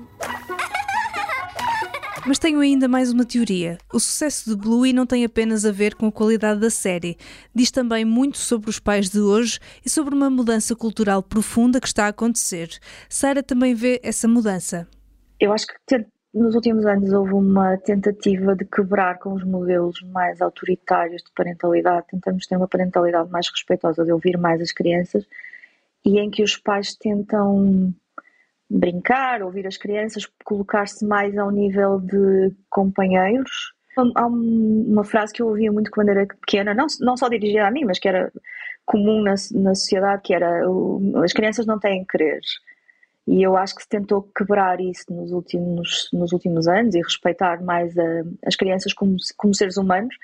Mas 2.26 2.38
tenho 2.38 2.60
ainda 2.60 2.88
mais 2.88 3.12
uma 3.12 3.24
teoria. 3.24 3.78
O 3.92 3.98
sucesso 3.98 4.50
de 4.50 4.56
Bluey 4.56 4.92
não 4.92 5.06
tem 5.06 5.24
apenas 5.24 5.64
a 5.64 5.72
ver 5.72 5.94
com 5.94 6.06
a 6.06 6.12
qualidade 6.12 6.60
da 6.60 6.70
série. 6.70 7.16
Diz 7.54 7.70
também 7.70 8.04
muito 8.04 8.38
sobre 8.38 8.68
os 8.68 8.78
pais 8.78 9.08
de 9.08 9.20
hoje 9.20 9.58
e 9.84 9.88
sobre 9.88 10.14
uma 10.14 10.28
mudança 10.28 10.74
cultural 10.76 11.22
profunda 11.22 11.80
que 11.80 11.86
está 11.86 12.06
a 12.06 12.08
acontecer. 12.08 12.68
Sara 13.08 13.42
também 13.42 13.74
vê 13.74 14.00
essa 14.02 14.28
mudança. 14.28 14.86
Eu 15.40 15.52
acho 15.52 15.66
que 15.66 15.74
nos 16.34 16.54
últimos 16.54 16.84
anos 16.84 17.12
houve 17.12 17.32
uma 17.32 17.76
tentativa 17.78 18.54
de 18.54 18.64
quebrar 18.64 19.18
com 19.18 19.32
os 19.32 19.44
modelos 19.44 20.00
mais 20.12 20.42
autoritários 20.42 21.22
de 21.22 21.32
parentalidade, 21.34 22.06
tentamos 22.10 22.46
ter 22.46 22.56
uma 22.56 22.68
parentalidade 22.68 23.30
mais 23.30 23.48
respeitosa, 23.48 24.04
de 24.04 24.12
ouvir 24.12 24.36
mais 24.36 24.60
as 24.60 24.72
crianças 24.72 25.26
e 26.04 26.18
em 26.18 26.30
que 26.30 26.42
os 26.42 26.56
pais 26.56 26.94
tentam 26.94 27.92
brincar, 28.70 29.42
ouvir 29.42 29.66
as 29.66 29.76
crianças, 29.76 30.26
colocar-se 30.44 31.04
mais 31.06 31.36
ao 31.38 31.50
nível 31.50 32.00
de 32.00 32.54
companheiros. 32.68 33.72
Há 34.14 34.26
uma 34.26 35.02
frase 35.04 35.32
que 35.32 35.42
eu 35.42 35.48
ouvia 35.48 35.72
muito 35.72 35.90
quando 35.90 36.10
era 36.10 36.26
pequena, 36.26 36.72
não, 36.72 36.86
não 37.00 37.16
só 37.16 37.28
dirigida 37.28 37.66
a 37.66 37.70
mim, 37.70 37.84
mas 37.84 37.98
que 37.98 38.08
era 38.08 38.30
comum 38.84 39.22
na, 39.22 39.34
na 39.52 39.74
sociedade, 39.74 40.22
que 40.22 40.32
era 40.32 40.62
as 41.22 41.32
crianças 41.32 41.66
não 41.66 41.78
têm 41.78 42.04
querer. 42.04 42.40
E 43.26 43.42
eu 43.42 43.56
acho 43.56 43.74
que 43.74 43.82
se 43.82 43.88
tentou 43.88 44.22
quebrar 44.34 44.80
isso 44.80 45.04
nos 45.10 45.32
últimos, 45.32 46.08
nos 46.14 46.32
últimos 46.32 46.66
anos 46.66 46.94
e 46.94 47.02
respeitar 47.02 47.62
mais 47.62 47.96
a, 47.98 48.22
as 48.46 48.56
crianças 48.56 48.94
como, 48.94 49.16
como 49.36 49.54
seres 49.54 49.76
humanos. 49.76 50.14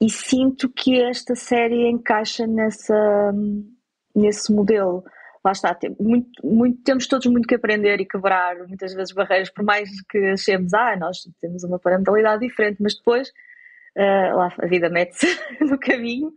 E 0.00 0.08
sinto 0.08 0.68
que 0.68 1.02
esta 1.02 1.34
série 1.34 1.88
encaixa 1.88 2.46
nessa, 2.46 3.32
nesse 4.14 4.52
modelo. 4.52 5.02
Lá 5.44 5.52
está, 5.52 5.76
muito, 5.98 6.28
muito, 6.46 6.82
temos 6.82 7.06
todos 7.06 7.26
muito 7.26 7.48
que 7.48 7.56
aprender 7.56 8.00
e 8.00 8.06
quebrar 8.06 8.56
muitas 8.68 8.94
vezes 8.94 9.12
barreiras, 9.12 9.50
por 9.50 9.64
mais 9.64 9.90
que 10.08 10.18
achemos, 10.30 10.72
ah, 10.72 10.96
nós 10.96 11.18
temos 11.40 11.64
uma 11.64 11.78
parentalidade 11.78 12.46
diferente, 12.46 12.80
mas 12.80 12.94
depois 12.94 13.32
Uh, 13.94 14.34
lá 14.34 14.50
a 14.58 14.66
vida 14.66 14.88
mete-se 14.88 15.26
no 15.60 15.78
caminho, 15.78 16.32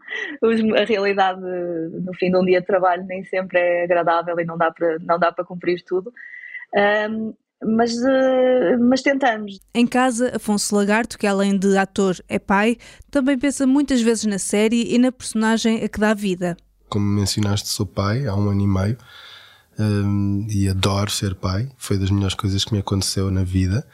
a 0.78 0.84
realidade 0.84 1.40
no 1.40 2.14
fim 2.16 2.30
de 2.30 2.38
um 2.38 2.44
dia 2.44 2.60
de 2.60 2.68
trabalho 2.68 3.06
nem 3.06 3.24
sempre 3.24 3.58
é 3.58 3.84
agradável 3.86 4.38
e 4.38 4.44
não 4.44 4.58
dá 4.58 4.72
para, 4.72 5.00
não 5.00 5.18
dá 5.18 5.32
para 5.32 5.46
cumprir 5.46 5.82
tudo. 5.86 6.12
Um, 7.10 7.34
mas, 7.64 7.96
uh, 7.96 8.78
mas 8.82 9.02
tentamos. 9.02 9.60
Em 9.74 9.88
casa, 9.88 10.36
Afonso 10.36 10.76
Lagarto, 10.76 11.18
que 11.18 11.26
além 11.26 11.58
de 11.58 11.78
ator 11.78 12.16
é 12.28 12.38
pai, 12.38 12.76
também 13.10 13.40
pensa 13.40 13.66
muitas 13.66 14.02
vezes 14.02 14.26
na 14.26 14.38
série 14.38 14.94
e 14.94 14.98
na 14.98 15.10
personagem 15.10 15.82
a 15.82 15.88
que 15.88 16.00
dá 16.00 16.14
vida 16.14 16.58
como 16.96 17.06
mencionaste, 17.06 17.68
sou 17.68 17.86
pai 17.86 18.26
há 18.26 18.34
um 18.34 18.50
ano 18.50 18.62
e 18.62 18.68
meio 18.68 18.98
um, 19.78 20.48
e 20.50 20.70
adoro 20.70 21.12
ser 21.12 21.36
pai. 21.36 21.70
Foi 21.78 21.98
das 21.98 22.10
melhores 22.10 22.36
coisas 22.36 22.64
que 22.64 22.72
me 22.72 22.80
aconteceu 22.80 23.30
na 23.30 23.44
vida. 23.44 23.86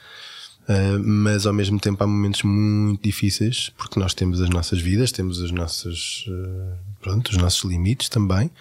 Uh, 0.70 1.00
mas 1.04 1.48
ao 1.48 1.54
mesmo 1.54 1.80
tempo 1.80 2.04
há 2.04 2.08
momentos 2.08 2.44
muito 2.44 3.02
difíceis 3.02 3.72
porque 3.76 4.00
nós 4.00 4.14
temos 4.14 4.40
as 4.40 4.50
nossas 4.52 4.80
vidas, 4.80 5.12
temos 5.12 5.42
as 5.42 5.50
nossas, 5.50 6.26
uh, 6.28 6.78
pronto, 7.02 7.30
os 7.30 7.38
nossos 7.38 7.64
limites 7.64 8.08
também 8.08 8.52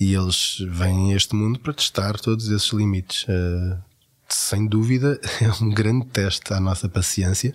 e 0.00 0.14
eles 0.14 0.56
vêm 0.70 1.12
a 1.12 1.16
este 1.16 1.36
mundo 1.36 1.60
para 1.60 1.74
testar 1.74 2.18
todos 2.18 2.48
esses 2.48 2.72
limites. 2.72 3.24
Uh, 3.24 3.78
sem 4.26 4.66
dúvida 4.66 5.20
é 5.42 5.62
um 5.62 5.68
grande 5.68 6.06
teste 6.06 6.54
à 6.54 6.58
nossa 6.58 6.88
paciência 6.88 7.54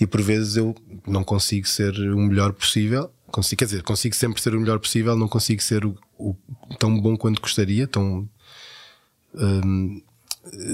e 0.00 0.04
por 0.04 0.20
vezes 0.20 0.56
eu 0.56 0.74
não 1.06 1.22
consigo 1.22 1.68
ser 1.68 1.96
o 1.96 2.18
melhor 2.18 2.52
possível. 2.52 3.12
Consigo, 3.32 3.58
quer 3.58 3.64
dizer, 3.64 3.82
consigo 3.82 4.14
sempre 4.14 4.40
ser 4.40 4.54
o 4.54 4.60
melhor 4.60 4.78
possível, 4.78 5.16
não 5.16 5.26
consigo 5.26 5.62
ser 5.62 5.84
o, 5.84 5.98
o 6.18 6.36
tão 6.78 7.00
bom 7.00 7.16
quanto 7.16 7.40
gostaria, 7.40 7.88
tão 7.88 8.28
um, 9.34 10.02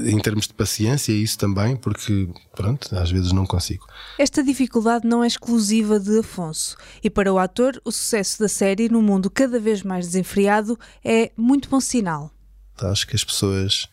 em 0.07 0.19
termos 0.19 0.47
de 0.47 0.55
paciência, 0.55 1.13
isso 1.13 1.39
também, 1.39 1.77
porque 1.77 2.29
pronto, 2.57 2.95
às 2.97 3.11
vezes 3.11 3.33
não 3.33 3.47
consigo. 3.47 3.87
Esta 4.19 4.43
dificuldade 4.43 5.07
não 5.07 5.23
é 5.23 5.27
exclusiva 5.27 6.01
de 6.01 6.19
Afonso, 6.19 6.77
e 7.03 7.09
para 7.09 7.33
o 7.33 7.39
ator, 7.39 7.81
o 7.85 7.93
sucesso 7.93 8.41
da 8.41 8.49
série 8.49 8.89
num 8.89 9.03
mundo 9.03 9.31
cada 9.31 9.61
vez 9.61 9.83
mais 9.83 10.07
desenfreado 10.07 10.79
é 11.05 11.31
muito 11.37 11.69
bom 11.69 11.81
sinal. 11.81 12.33
Acho 12.81 13.07
que 13.07 13.15
as 13.15 13.25
pessoas 13.25 13.89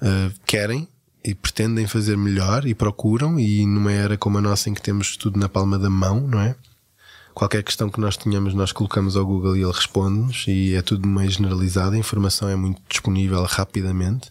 uh, 0.00 0.32
querem 0.46 0.88
e 1.24 1.34
pretendem 1.34 1.86
fazer 1.86 2.16
melhor 2.16 2.66
e 2.66 2.74
procuram, 2.74 3.38
e 3.38 3.66
numa 3.66 3.92
era 3.92 4.16
como 4.16 4.38
a 4.38 4.40
nossa 4.40 4.70
em 4.70 4.74
que 4.74 4.82
temos 4.82 5.16
tudo 5.16 5.38
na 5.38 5.48
palma 5.48 5.78
da 5.78 5.90
mão, 5.90 6.20
não 6.20 6.40
é? 6.40 6.56
Qualquer 7.34 7.62
questão 7.62 7.88
que 7.88 8.00
nós 8.00 8.16
tenhamos, 8.16 8.54
nós 8.54 8.72
colocamos 8.72 9.16
ao 9.16 9.24
Google 9.24 9.56
e 9.56 9.62
ele 9.62 9.72
responde-nos, 9.72 10.44
e 10.46 10.74
é 10.74 10.82
tudo 10.82 11.08
meio 11.08 11.30
generalizado, 11.30 11.94
a 11.94 11.98
informação 11.98 12.48
é 12.48 12.56
muito 12.56 12.80
disponível 12.88 13.42
rapidamente, 13.44 14.30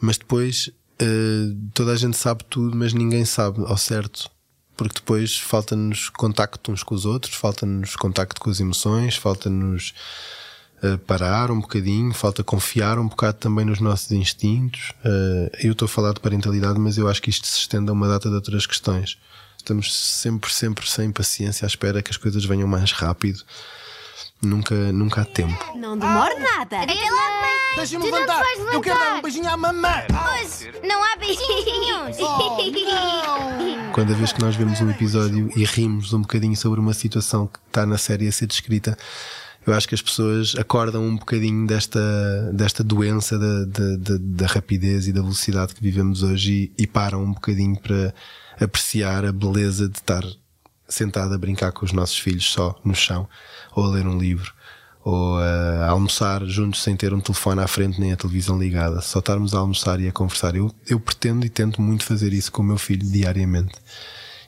mas 0.00 0.18
depois 0.18 0.70
uh, 1.00 1.70
toda 1.72 1.92
a 1.92 1.96
gente 1.96 2.16
sabe 2.16 2.44
tudo, 2.44 2.76
mas 2.76 2.92
ninguém 2.92 3.24
sabe 3.24 3.62
ao 3.64 3.76
certo. 3.76 4.30
Porque 4.76 4.96
depois 4.96 5.36
falta-nos 5.36 6.08
contacto 6.10 6.70
uns 6.70 6.84
com 6.84 6.94
os 6.94 7.04
outros, 7.04 7.34
falta-nos 7.34 7.96
contacto 7.96 8.40
com 8.40 8.48
as 8.48 8.60
emoções, 8.60 9.16
falta-nos 9.16 9.92
uh, 10.82 10.98
parar 10.98 11.50
um 11.50 11.60
bocadinho, 11.60 12.12
falta 12.14 12.44
confiar 12.44 12.98
um 12.98 13.08
bocado 13.08 13.38
também 13.38 13.64
nos 13.64 13.80
nossos 13.80 14.12
instintos. 14.12 14.92
Uh, 15.04 15.50
eu 15.60 15.72
estou 15.72 15.86
a 15.86 15.88
falar 15.88 16.12
de 16.12 16.20
parentalidade, 16.20 16.78
mas 16.78 16.96
eu 16.96 17.08
acho 17.08 17.20
que 17.20 17.30
isto 17.30 17.46
se 17.46 17.58
estende 17.58 17.90
a 17.90 17.92
uma 17.92 18.06
data 18.06 18.28
de 18.28 18.34
outras 18.36 18.66
questões. 18.66 19.18
Estamos 19.68 19.94
sempre, 19.94 20.50
sempre 20.50 20.88
sem 20.88 21.12
paciência 21.12 21.66
à 21.66 21.68
espera 21.68 22.00
que 22.00 22.10
as 22.10 22.16
coisas 22.16 22.42
venham 22.42 22.66
mais 22.66 22.90
rápido. 22.90 23.42
Nunca, 24.40 24.74
nunca 24.74 25.20
há 25.20 25.24
tempo. 25.26 25.76
Não 25.76 25.98
demora 25.98 26.38
nada. 26.38 26.80
Até 26.80 26.94
lá, 26.94 27.40
mãe. 27.42 27.76
Deixa-me 27.76 28.06
levantar. 28.06 28.42
levantar. 28.42 28.72
Eu 28.72 28.80
quero 28.80 28.98
dar 28.98 29.16
um 29.16 29.20
beijinho 29.20 29.46
à 29.46 29.58
mamãe. 29.58 30.06
Pois, 30.08 30.66
não 30.82 31.04
há 31.04 31.16
beijinhos. 31.16 32.16
Oh, 32.18 33.92
Quando 33.92 34.14
a 34.14 34.16
vez 34.16 34.32
que 34.32 34.40
nós 34.40 34.56
vemos 34.56 34.80
um 34.80 34.88
episódio 34.88 35.50
e 35.54 35.66
rimos 35.66 36.14
um 36.14 36.22
bocadinho 36.22 36.56
sobre 36.56 36.80
uma 36.80 36.94
situação 36.94 37.46
que 37.46 37.58
está 37.66 37.84
na 37.84 37.98
série 37.98 38.26
a 38.26 38.32
ser 38.32 38.46
descrita, 38.46 38.96
eu 39.66 39.74
acho 39.74 39.86
que 39.86 39.94
as 39.94 40.00
pessoas 40.00 40.54
acordam 40.56 41.04
um 41.04 41.18
bocadinho 41.18 41.66
desta, 41.66 42.00
desta 42.54 42.82
doença 42.82 43.38
da, 43.38 43.66
da, 43.66 43.96
da, 43.98 44.16
da 44.18 44.46
rapidez 44.46 45.08
e 45.08 45.12
da 45.12 45.20
velocidade 45.20 45.74
que 45.74 45.82
vivemos 45.82 46.22
hoje 46.22 46.72
e, 46.78 46.84
e 46.84 46.86
param 46.86 47.22
um 47.22 47.34
bocadinho 47.34 47.78
para 47.78 48.14
apreciar 48.60 49.24
a 49.24 49.32
beleza 49.32 49.88
de 49.88 49.98
estar 49.98 50.24
sentado 50.88 51.34
a 51.34 51.38
brincar 51.38 51.72
com 51.72 51.84
os 51.84 51.92
nossos 51.92 52.18
filhos 52.18 52.50
só 52.50 52.78
no 52.84 52.94
chão, 52.94 53.28
ou 53.74 53.84
a 53.84 53.88
ler 53.88 54.06
um 54.06 54.18
livro, 54.18 54.52
ou 55.04 55.38
a 55.38 55.88
almoçar 55.88 56.44
juntos 56.46 56.82
sem 56.82 56.96
ter 56.96 57.12
um 57.12 57.20
telefone 57.20 57.60
à 57.60 57.68
frente 57.68 58.00
nem 58.00 58.12
a 58.12 58.16
televisão 58.16 58.58
ligada, 58.58 59.00
só 59.00 59.18
estarmos 59.18 59.54
a 59.54 59.58
almoçar 59.58 60.00
e 60.00 60.08
a 60.08 60.12
conversar. 60.12 60.56
Eu, 60.56 60.74
eu 60.86 60.98
pretendo 60.98 61.46
e 61.46 61.50
tento 61.50 61.80
muito 61.80 62.04
fazer 62.04 62.32
isso 62.32 62.50
com 62.50 62.62
o 62.62 62.64
meu 62.64 62.78
filho 62.78 63.06
diariamente. 63.06 63.74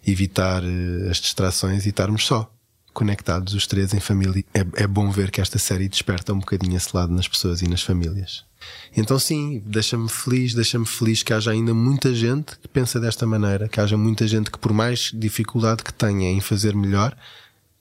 Evitar 0.06 0.62
uh, 0.62 1.10
as 1.10 1.18
distrações 1.18 1.84
e 1.84 1.90
estarmos 1.90 2.24
só, 2.24 2.50
conectados 2.92 3.54
os 3.54 3.66
três 3.66 3.92
em 3.92 4.00
família. 4.00 4.44
É, 4.54 4.82
é 4.82 4.86
bom 4.86 5.10
ver 5.10 5.30
que 5.30 5.40
esta 5.40 5.58
série 5.58 5.88
desperta 5.88 6.32
um 6.32 6.38
bocadinho 6.38 6.76
esse 6.76 6.94
lado 6.94 7.12
nas 7.12 7.28
pessoas 7.28 7.60
e 7.62 7.68
nas 7.68 7.82
famílias. 7.82 8.49
Então, 8.96 9.18
sim, 9.18 9.62
deixa-me 9.64 10.08
feliz, 10.08 10.54
deixa-me 10.54 10.86
feliz 10.86 11.22
que 11.22 11.32
haja 11.32 11.50
ainda 11.50 11.72
muita 11.72 12.14
gente 12.14 12.58
que 12.58 12.68
pensa 12.68 12.98
desta 12.98 13.26
maneira, 13.26 13.68
que 13.68 13.80
haja 13.80 13.96
muita 13.96 14.26
gente 14.26 14.50
que, 14.50 14.58
por 14.58 14.72
mais 14.72 15.10
dificuldade 15.14 15.82
que 15.82 15.92
tenha 15.92 16.30
em 16.30 16.40
fazer 16.40 16.74
melhor, 16.74 17.16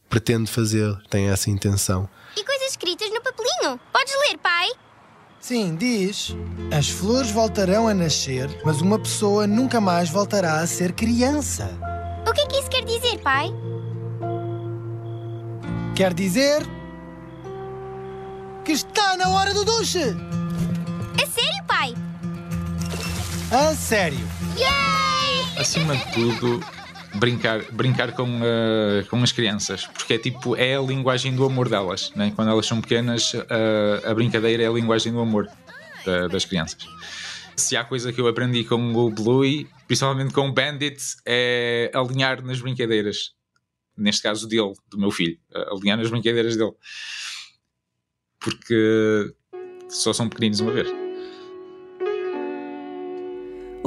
pretende 0.09 0.49
fazer, 0.49 0.95
tem 1.09 1.29
essa 1.29 1.49
intenção. 1.49 2.09
E 2.37 2.43
coisas 2.43 2.71
escritas 2.71 3.09
no 3.09 3.21
papelinho. 3.21 3.79
Podes 3.91 4.13
ler, 4.27 4.37
pai? 4.37 4.69
Sim, 5.39 5.75
diz: 5.75 6.35
As 6.71 6.89
flores 6.89 7.31
voltarão 7.31 7.87
a 7.87 7.93
nascer, 7.93 8.49
mas 8.65 8.81
uma 8.81 8.99
pessoa 8.99 9.47
nunca 9.47 9.79
mais 9.79 10.09
voltará 10.09 10.59
a 10.59 10.67
ser 10.67 10.91
criança. 10.93 11.69
O 12.27 12.33
que 12.33 12.41
é 12.41 12.47
que 12.47 12.59
isso 12.59 12.69
quer 12.69 12.83
dizer, 12.83 13.19
pai? 13.19 13.49
Quer 15.95 16.13
dizer 16.13 16.61
que 18.63 18.73
está 18.73 19.17
na 19.17 19.29
hora 19.29 19.53
do 19.53 19.65
duche. 19.65 20.15
Pai? 21.63 21.93
A 23.51 23.75
sério. 23.75 24.19
Yay! 24.57 25.57
Acima 25.57 25.95
de 25.95 26.13
tudo, 26.13 26.59
brincar, 27.15 27.63
brincar 27.71 28.13
com, 28.13 28.39
uh, 28.39 29.05
com 29.09 29.21
as 29.23 29.31
crianças, 29.31 29.87
porque 29.87 30.13
é 30.13 30.17
tipo, 30.17 30.55
é 30.55 30.75
a 30.75 30.81
linguagem 30.81 31.35
do 31.35 31.43
amor 31.45 31.67
delas, 31.67 32.11
né? 32.15 32.31
quando 32.35 32.51
elas 32.51 32.65
são 32.65 32.79
pequenas, 32.79 33.33
uh, 33.33 34.09
a 34.09 34.13
brincadeira 34.13 34.63
é 34.63 34.67
a 34.67 34.71
linguagem 34.71 35.11
do 35.11 35.19
amor 35.19 35.49
da, 36.05 36.27
das 36.27 36.45
crianças. 36.45 36.85
Se 37.55 37.75
há 37.75 37.83
coisa 37.83 38.13
que 38.13 38.21
eu 38.21 38.27
aprendi 38.27 38.63
com 38.63 38.93
o 38.93 39.09
Bluey, 39.09 39.67
principalmente 39.87 40.33
com 40.33 40.47
o 40.47 40.53
Bandit, 40.53 41.01
é 41.25 41.91
alinhar 41.93 42.41
nas 42.41 42.61
brincadeiras. 42.61 43.33
Neste 43.97 44.21
caso 44.21 44.47
dele, 44.47 44.73
do 44.89 44.97
meu 44.97 45.11
filho, 45.11 45.37
alinhar 45.69 45.97
nas 45.97 46.09
brincadeiras 46.09 46.55
dele. 46.55 46.71
Porque 48.39 49.33
só 49.89 50.13
são 50.13 50.29
pequeninos 50.29 50.61
uma 50.61 50.71
vez. 50.71 51.08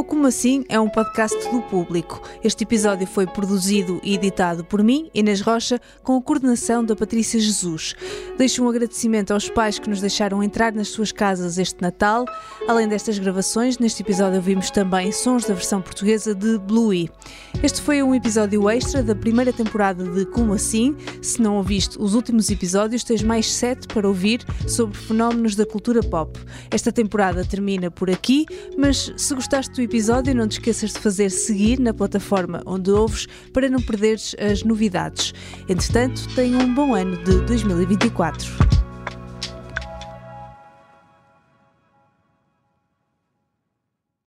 O 0.02 0.04
Como 0.04 0.26
Assim 0.26 0.64
é 0.68 0.80
um 0.80 0.88
podcast 0.88 1.48
do 1.52 1.62
público. 1.62 2.20
Este 2.42 2.64
episódio 2.64 3.06
foi 3.06 3.24
produzido 3.24 4.00
e 4.02 4.16
editado 4.16 4.64
por 4.64 4.82
mim, 4.82 5.08
Inês 5.14 5.40
Rocha, 5.40 5.80
com 6.02 6.16
a 6.16 6.20
coordenação 6.20 6.84
da 6.84 6.96
Patrícia 6.96 7.38
Jesus. 7.38 7.94
Deixo 8.36 8.64
um 8.64 8.68
agradecimento 8.68 9.32
aos 9.32 9.48
pais 9.48 9.78
que 9.78 9.88
nos 9.88 10.00
deixaram 10.00 10.42
entrar 10.42 10.72
nas 10.72 10.88
suas 10.88 11.12
casas 11.12 11.56
este 11.56 11.80
Natal. 11.80 12.24
Além 12.66 12.88
destas 12.88 13.16
gravações, 13.16 13.78
neste 13.78 14.02
episódio 14.02 14.38
ouvimos 14.38 14.72
também 14.72 15.12
sons 15.12 15.44
da 15.44 15.54
versão 15.54 15.80
portuguesa 15.80 16.34
de 16.34 16.58
Bluey. 16.58 17.08
Este 17.62 17.80
foi 17.80 18.02
um 18.02 18.12
episódio 18.12 18.68
extra 18.68 19.04
da 19.04 19.14
primeira 19.14 19.52
temporada 19.52 20.02
de 20.02 20.26
Como 20.26 20.52
Assim. 20.52 20.96
Se 21.22 21.40
não 21.40 21.58
ouviste 21.58 21.96
os 22.00 22.14
últimos 22.14 22.50
episódios, 22.50 23.04
tens 23.04 23.22
mais 23.22 23.54
sete 23.54 23.86
para 23.86 24.08
ouvir 24.08 24.44
sobre 24.66 24.98
fenómenos 24.98 25.54
da 25.54 25.64
cultura 25.64 26.00
pop. 26.00 26.40
Esta 26.72 26.90
temporada 26.90 27.44
termina 27.44 27.88
por 27.88 28.10
aqui, 28.10 28.46
mas 28.76 29.12
se 29.16 29.32
gostaste 29.32 29.72
do 29.74 29.82
episódio, 29.92 30.34
não 30.34 30.48
te 30.48 30.52
esqueças 30.52 30.94
de 30.94 30.98
fazer 31.00 31.30
seguir 31.30 31.78
na 31.78 31.92
plataforma 31.92 32.62
onde 32.64 32.90
ouves 32.90 33.26
para 33.52 33.68
não 33.68 33.78
perderes 33.78 34.34
as 34.40 34.62
novidades. 34.62 35.34
Entretanto, 35.68 36.26
tenha 36.34 36.56
um 36.56 36.74
bom 36.74 36.94
ano 36.94 37.22
de 37.22 37.42
2024. 37.42 38.81